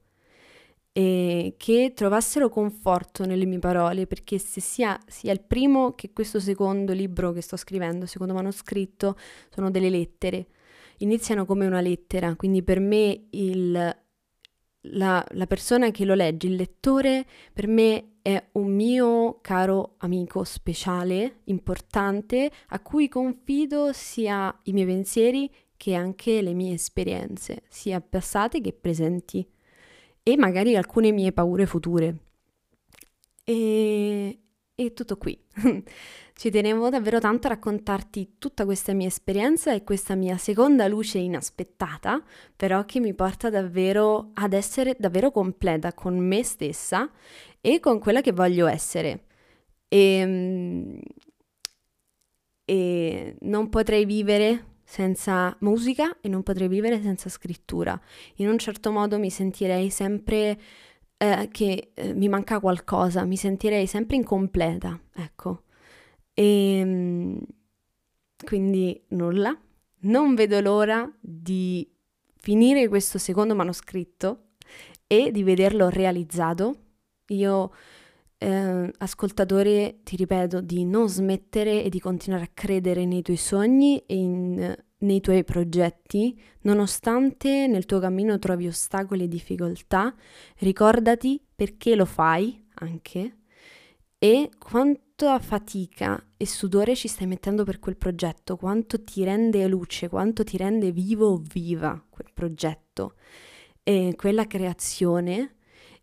e 0.97 1.57
che 1.59 1.93
trovassero 1.95 2.49
conforto 2.49 3.27
nelle 3.27 3.45
mie 3.45 3.59
parole, 3.59 4.07
perché 4.07 4.39
se 4.39 4.63
sia, 4.63 4.99
sia 5.07 5.31
il 5.31 5.43
primo 5.43 5.93
che 5.95 6.11
questo 6.15 6.41
secondo 6.41 6.95
libro 6.95 7.33
che 7.33 7.43
sto 7.43 7.59
scrivendo, 7.59 8.07
secondo 8.07 8.33
manoscritto, 8.33 9.15
sono 9.51 9.71
delle 9.71 9.91
lettere. 9.91 10.47
Iniziano 11.01 11.45
come 11.45 11.67
una 11.67 11.83
lettera, 11.83 12.35
quindi 12.35 12.63
per 12.63 12.81
me 12.81 13.27
il, 13.29 13.73
la, 13.73 15.27
la 15.29 15.47
persona 15.47 15.91
che 15.91 16.07
lo 16.07 16.15
legge, 16.15 16.47
il 16.47 16.55
lettore, 16.55 17.27
per 17.53 17.67
me 17.67 18.13
è 18.23 18.43
un 18.53 18.73
mio 18.75 19.41
caro 19.43 19.97
amico 19.99 20.45
speciale, 20.45 21.41
importante, 21.45 22.51
a 22.69 22.81
cui 22.81 23.09
confido 23.09 23.93
sia 23.93 24.59
i 24.63 24.73
miei 24.73 24.87
pensieri 24.87 25.51
che 25.77 25.93
anche 25.93 26.41
le 26.41 26.55
mie 26.55 26.73
esperienze, 26.73 27.65
sia 27.69 28.01
passate 28.01 28.63
che 28.63 28.73
presenti 28.73 29.47
e 30.29 30.37
magari 30.37 30.75
alcune 30.75 31.13
mie 31.13 31.31
paure 31.31 31.67
future. 31.67 32.17
E, 33.45 34.41
e 34.75 34.93
tutto 34.93 35.19
qui. 35.19 35.41
Ci 36.35 36.51
tenevo 36.51 36.89
davvero 36.89 37.21
tanto 37.21 37.47
a 37.47 37.51
raccontarti 37.51 38.35
tutta 38.37 38.65
questa 38.65 38.93
mia 38.93 39.07
esperienza 39.07 39.73
e 39.73 39.85
questa 39.85 40.17
mia 40.17 40.37
seconda 40.37 40.89
luce 40.89 41.19
inaspettata, 41.19 42.21
però 42.57 42.85
che 42.85 42.99
mi 42.99 43.15
porta 43.15 43.51
davvero 43.51 44.33
ad 44.35 44.53
essere 44.53 44.97
davvero 44.99 45.31
completa 45.31 45.95
con 45.95 46.19
me 46.19 46.43
stessa 46.43 47.09
e 47.61 47.79
con 47.79 48.01
quella 48.01 48.21
che 48.21 48.33
voglio 48.33 48.67
essere. 48.67 49.27
E, 49.87 49.99
ehm, 49.99 51.01
e 52.65 53.37
non 53.43 53.69
potrei 53.69 54.05
vivere 54.05 54.75
senza 54.87 55.55
musica 55.61 56.17
e 56.21 56.29
non 56.29 56.45
potrei 56.45 56.69
vivere 56.69 57.03
senza 57.03 57.29
scrittura. 57.29 58.01
In 58.37 58.49
un 58.49 58.57
certo 58.57 58.93
modo 58.93 59.19
mi 59.19 59.31
sentirei 59.31 59.91
sempre 59.91 60.59
eh, 61.17 61.49
che 61.51 61.91
eh, 61.93 62.15
mi 62.15 62.29
manca 62.29 62.61
qualcosa, 62.61 63.25
mi 63.25 63.37
sentirei 63.37 63.87
sempre 63.87 64.17
incompleta, 64.17 64.99
ecco. 65.15 65.65
E 66.33 66.79
ehm, 66.79 67.41
quindi 68.45 69.03
nulla. 69.09 69.59
Non 70.01 70.35
vedo 70.37 70.61
l'ora 70.61 71.11
di 71.21 71.91
finire 72.37 72.87
questo 72.87 73.19
secondo 73.19 73.57
manoscritto 73.57 74.51
e 75.09 75.33
di 75.33 75.43
vederlo 75.43 75.89
realizzato. 75.89 76.77
Io 77.29 77.73
eh, 78.39 78.93
ascoltatore, 78.99 80.01
ti 80.03 80.17
ripeto, 80.17 80.61
di 80.61 80.85
non 80.85 81.09
smettere 81.09 81.83
e 81.83 81.89
di 81.89 82.01
continuare 82.01 82.45
a 82.45 82.51
credere 82.53 83.05
nei 83.05 83.23
tuoi 83.23 83.37
sogni 83.37 83.99
e 84.07 84.15
in, 84.17 84.77
nei 84.99 85.21
tuoi 85.21 85.45
progetti, 85.45 86.39
nonostante 86.63 87.67
nel 87.67 87.87
tuo 87.87 87.99
cammino 87.99 88.39
trovi 88.39 88.67
ostacoli 88.67 89.25
e 89.25 89.29
difficoltà, 89.29 90.15
ricordati 90.59 91.43
perché 91.55 91.95
lo 91.95 92.05
fai 92.05 92.65
anche 92.75 93.39
e 94.19 94.51
quanta 94.59 95.39
fatica 95.39 96.23
e 96.37 96.47
sudore 96.47 96.97
ci 96.97 97.09
stai 97.09 97.27
mettendo 97.27 97.65
per 97.65 97.79
quel 97.79 97.97
progetto, 97.97 98.57
quanto 98.57 99.03
ti 99.03 99.25
rende 99.25 99.67
luce, 99.69 100.09
quanto 100.09 100.43
ti 100.43 100.57
rende 100.57 100.91
vivo 100.91 101.29
o 101.29 101.37
viva 101.37 102.03
quel 102.09 102.31
progetto. 102.33 103.15
E 103.83 104.15
quella 104.17 104.47
creazione 104.47 105.56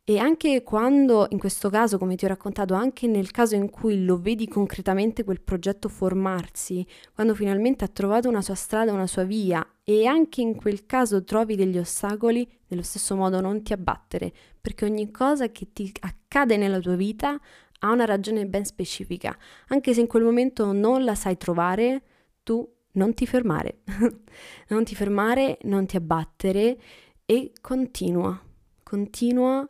e 0.06 0.18
anche 0.18 0.64
quando, 0.64 1.28
in 1.30 1.40
questo 1.40 1.70
caso, 1.70 1.98
come 1.98 2.16
ti 2.16 2.26
ho 2.26 2.28
raccontato, 2.28 2.74
anche 2.74 3.08
nel 3.08 3.32
caso 3.32 3.56
in 3.56 3.70
cui 3.70 4.04
lo 4.04 4.20
vedi 4.20 4.50
concretamente 4.50 5.24
quel 5.24 5.40
progetto 5.40 5.88
formarsi, 5.88 6.86
quando 7.14 7.34
finalmente 7.34 7.86
ha 7.86 7.88
trovato 7.88 8.28
una 8.28 8.42
sua 8.42 8.56
strada, 8.56 8.92
una 8.92 9.08
sua 9.08 9.24
via, 9.24 9.66
e 9.82 10.06
anche 10.06 10.42
in 10.42 10.56
quel 10.56 10.86
caso 10.86 11.24
trovi 11.24 11.56
degli 11.56 11.78
ostacoli, 11.78 12.46
nello 12.68 12.82
stesso 12.82 13.16
modo 13.16 13.40
non 13.40 13.64
ti 13.64 13.72
abbattere, 13.72 14.34
perché 14.60 14.84
ogni 14.84 15.10
cosa 15.10 15.50
che 15.52 15.72
ti 15.72 15.90
accade 16.02 16.58
nella 16.58 16.80
tua 16.80 16.96
vita 16.96 17.40
ha 17.80 17.92
una 17.92 18.06
ragione 18.06 18.46
ben 18.46 18.66
specifica. 18.66 19.38
Anche 19.68 19.94
se 19.94 20.02
in 20.02 20.08
quel 20.08 20.24
momento 20.24 20.74
non 20.74 21.06
la 21.06 21.16
sai 21.16 21.38
trovare, 21.38 22.02
tu 22.44 22.68
non 22.94 23.14
ti 23.14 23.26
fermare. 23.26 23.84
non 24.68 24.84
ti 24.84 24.96
fermare, 24.96 25.60
non 25.64 25.86
ti 25.86 25.96
abbattere 25.96 26.78
e 27.26 27.54
continua. 27.62 28.38
Continua 28.84 29.66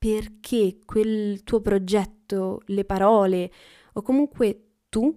perché 0.00 0.78
quel 0.86 1.44
tuo 1.44 1.60
progetto, 1.60 2.62
le 2.68 2.86
parole 2.86 3.52
o 3.92 4.00
comunque 4.00 4.68
tu, 4.88 5.14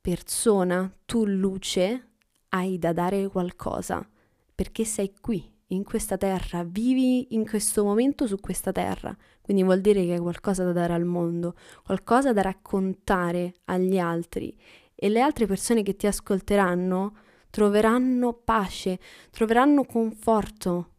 persona, 0.00 0.92
tu 1.04 1.24
luce, 1.24 2.08
hai 2.48 2.76
da 2.76 2.92
dare 2.92 3.28
qualcosa, 3.28 4.04
perché 4.52 4.84
sei 4.84 5.12
qui, 5.20 5.48
in 5.68 5.84
questa 5.84 6.16
terra, 6.16 6.64
vivi 6.64 7.34
in 7.36 7.46
questo 7.46 7.84
momento 7.84 8.26
su 8.26 8.40
questa 8.40 8.72
terra, 8.72 9.16
quindi 9.42 9.62
vuol 9.62 9.80
dire 9.80 10.04
che 10.04 10.14
hai 10.14 10.18
qualcosa 10.18 10.64
da 10.64 10.72
dare 10.72 10.94
al 10.94 11.04
mondo, 11.04 11.54
qualcosa 11.84 12.32
da 12.32 12.42
raccontare 12.42 13.54
agli 13.66 13.96
altri. 13.96 14.52
E 14.92 15.08
le 15.08 15.20
altre 15.20 15.46
persone 15.46 15.84
che 15.84 15.94
ti 15.94 16.08
ascolteranno 16.08 17.16
troveranno 17.50 18.32
pace, 18.32 18.98
troveranno 19.30 19.84
conforto 19.84 20.94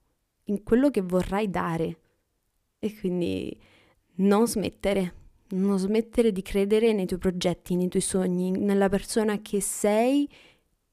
in 0.46 0.64
quello 0.64 0.90
che 0.92 1.02
vorrai 1.02 1.50
dare. 1.50 1.98
E 2.80 2.96
quindi 3.00 3.58
non 4.16 4.48
smettere, 4.48 5.14
non 5.50 5.78
smettere 5.78 6.32
di 6.32 6.42
credere 6.42 6.94
nei 6.94 7.06
tuoi 7.06 7.20
progetti, 7.20 7.76
nei 7.76 7.88
tuoi 7.88 8.02
sogni, 8.02 8.52
nella 8.52 8.90
persona 8.90 9.42
che 9.42 9.62
sei 9.62 10.30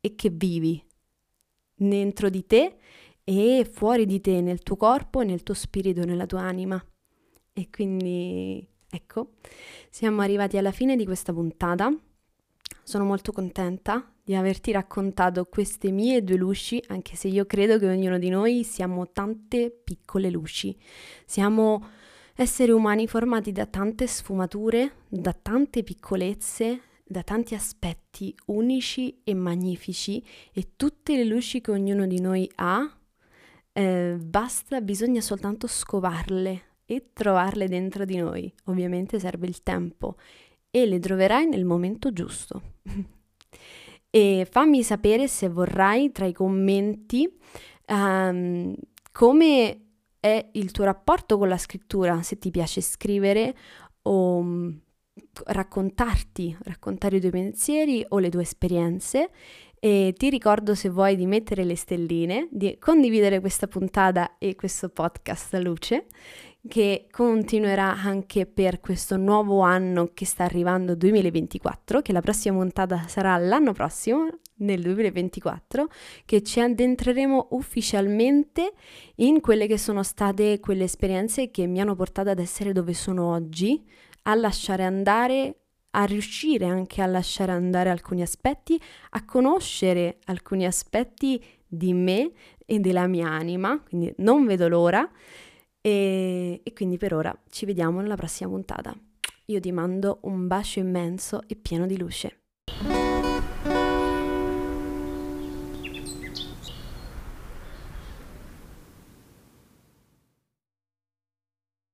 e 0.00 0.14
che 0.14 0.30
vivi 0.30 0.82
dentro 1.74 2.28
di 2.28 2.46
te 2.46 2.76
e 3.24 3.68
fuori 3.70 4.06
di 4.06 4.20
te, 4.20 4.40
nel 4.40 4.62
tuo 4.62 4.76
corpo, 4.76 5.22
nel 5.22 5.42
tuo 5.42 5.54
spirito, 5.54 6.04
nella 6.04 6.26
tua 6.26 6.40
anima. 6.42 6.82
E 7.52 7.70
quindi 7.70 8.66
ecco, 8.90 9.34
siamo 9.90 10.20
arrivati 10.20 10.56
alla 10.58 10.72
fine 10.72 10.96
di 10.96 11.04
questa 11.04 11.32
puntata. 11.32 11.92
Sono 12.84 13.04
molto 13.04 13.32
contenta 13.32 14.06
di 14.22 14.34
averti 14.34 14.70
raccontato 14.70 15.46
queste 15.46 15.90
mie 15.90 16.22
due 16.22 16.36
luci, 16.36 16.82
anche 16.88 17.16
se 17.16 17.28
io 17.28 17.46
credo 17.46 17.78
che 17.78 17.88
ognuno 17.88 18.18
di 18.18 18.28
noi 18.28 18.62
siamo 18.62 19.10
tante 19.10 19.70
piccole 19.70 20.28
luci. 20.28 20.76
Siamo 21.24 21.82
esseri 22.34 22.72
umani 22.72 23.06
formati 23.06 23.52
da 23.52 23.64
tante 23.64 24.06
sfumature, 24.06 24.96
da 25.08 25.32
tante 25.32 25.82
piccolezze, 25.82 26.80
da 27.02 27.22
tanti 27.22 27.54
aspetti 27.54 28.36
unici 28.46 29.22
e 29.24 29.32
magnifici 29.32 30.22
e 30.52 30.72
tutte 30.76 31.16
le 31.16 31.24
luci 31.24 31.62
che 31.62 31.70
ognuno 31.70 32.06
di 32.06 32.20
noi 32.20 32.50
ha, 32.56 32.86
eh, 33.72 34.16
basta, 34.20 34.82
bisogna 34.82 35.22
soltanto 35.22 35.66
scovarle 35.66 36.62
e 36.84 37.10
trovarle 37.14 37.66
dentro 37.66 38.04
di 38.04 38.16
noi. 38.16 38.52
Ovviamente 38.64 39.18
serve 39.18 39.46
il 39.46 39.62
tempo 39.62 40.16
e 40.76 40.86
le 40.86 40.98
troverai 40.98 41.46
nel 41.46 41.64
momento 41.64 42.12
giusto. 42.12 42.60
e 44.10 44.44
fammi 44.50 44.82
sapere 44.82 45.28
se 45.28 45.48
vorrai 45.48 46.10
tra 46.10 46.26
i 46.26 46.32
commenti 46.32 47.32
um, 47.86 48.74
come 49.12 49.80
è 50.18 50.48
il 50.54 50.72
tuo 50.72 50.82
rapporto 50.82 51.38
con 51.38 51.46
la 51.46 51.58
scrittura, 51.58 52.20
se 52.24 52.38
ti 52.38 52.50
piace 52.50 52.80
scrivere 52.80 53.54
o 54.02 54.38
um, 54.38 54.80
raccontarti, 55.44 56.56
raccontare 56.62 57.18
i 57.18 57.20
tuoi 57.20 57.30
pensieri 57.30 58.04
o 58.08 58.18
le 58.18 58.30
tue 58.30 58.42
esperienze 58.42 59.30
e 59.78 60.12
ti 60.16 60.28
ricordo 60.28 60.74
se 60.74 60.88
vuoi 60.88 61.14
di 61.14 61.26
mettere 61.26 61.62
le 61.62 61.76
stelline, 61.76 62.48
di 62.50 62.78
condividere 62.80 63.38
questa 63.38 63.68
puntata 63.68 64.38
e 64.38 64.56
questo 64.56 64.88
podcast 64.88 65.54
a 65.54 65.60
luce 65.60 66.06
che 66.66 67.06
continuerà 67.10 67.94
anche 67.94 68.46
per 68.46 68.80
questo 68.80 69.16
nuovo 69.16 69.60
anno 69.60 70.10
che 70.14 70.24
sta 70.24 70.44
arrivando 70.44 70.94
2024, 70.94 72.00
che 72.00 72.12
la 72.12 72.20
prossima 72.20 72.56
puntata 72.56 73.04
sarà 73.06 73.36
l'anno 73.36 73.72
prossimo, 73.72 74.28
nel 74.56 74.80
2024, 74.82 75.88
che 76.24 76.42
ci 76.42 76.60
addentreremo 76.60 77.48
ufficialmente 77.50 78.72
in 79.16 79.40
quelle 79.40 79.66
che 79.66 79.78
sono 79.78 80.02
state 80.02 80.60
quelle 80.60 80.84
esperienze 80.84 81.50
che 81.50 81.66
mi 81.66 81.80
hanno 81.80 81.96
portato 81.96 82.30
ad 82.30 82.38
essere 82.38 82.72
dove 82.72 82.94
sono 82.94 83.30
oggi, 83.30 83.84
a 84.22 84.34
lasciare 84.34 84.84
andare 84.84 85.58
a 85.96 86.04
riuscire 86.04 86.66
anche 86.66 87.02
a 87.02 87.06
lasciare 87.06 87.52
andare 87.52 87.88
alcuni 87.88 88.22
aspetti, 88.22 88.80
a 89.10 89.24
conoscere 89.24 90.18
alcuni 90.24 90.66
aspetti 90.66 91.40
di 91.66 91.92
me 91.92 92.32
e 92.66 92.80
della 92.80 93.06
mia 93.06 93.28
anima, 93.28 93.80
quindi 93.80 94.12
non 94.18 94.44
vedo 94.44 94.66
l'ora 94.68 95.08
e, 95.86 96.62
e 96.64 96.72
quindi 96.72 96.96
per 96.96 97.12
ora 97.12 97.36
ci 97.50 97.66
vediamo 97.66 98.00
nella 98.00 98.16
prossima 98.16 98.48
puntata. 98.48 98.96
Io 99.46 99.60
ti 99.60 99.70
mando 99.70 100.20
un 100.22 100.46
bacio 100.46 100.78
immenso 100.78 101.42
e 101.46 101.56
pieno 101.56 101.84
di 101.86 101.98
luce. 101.98 102.38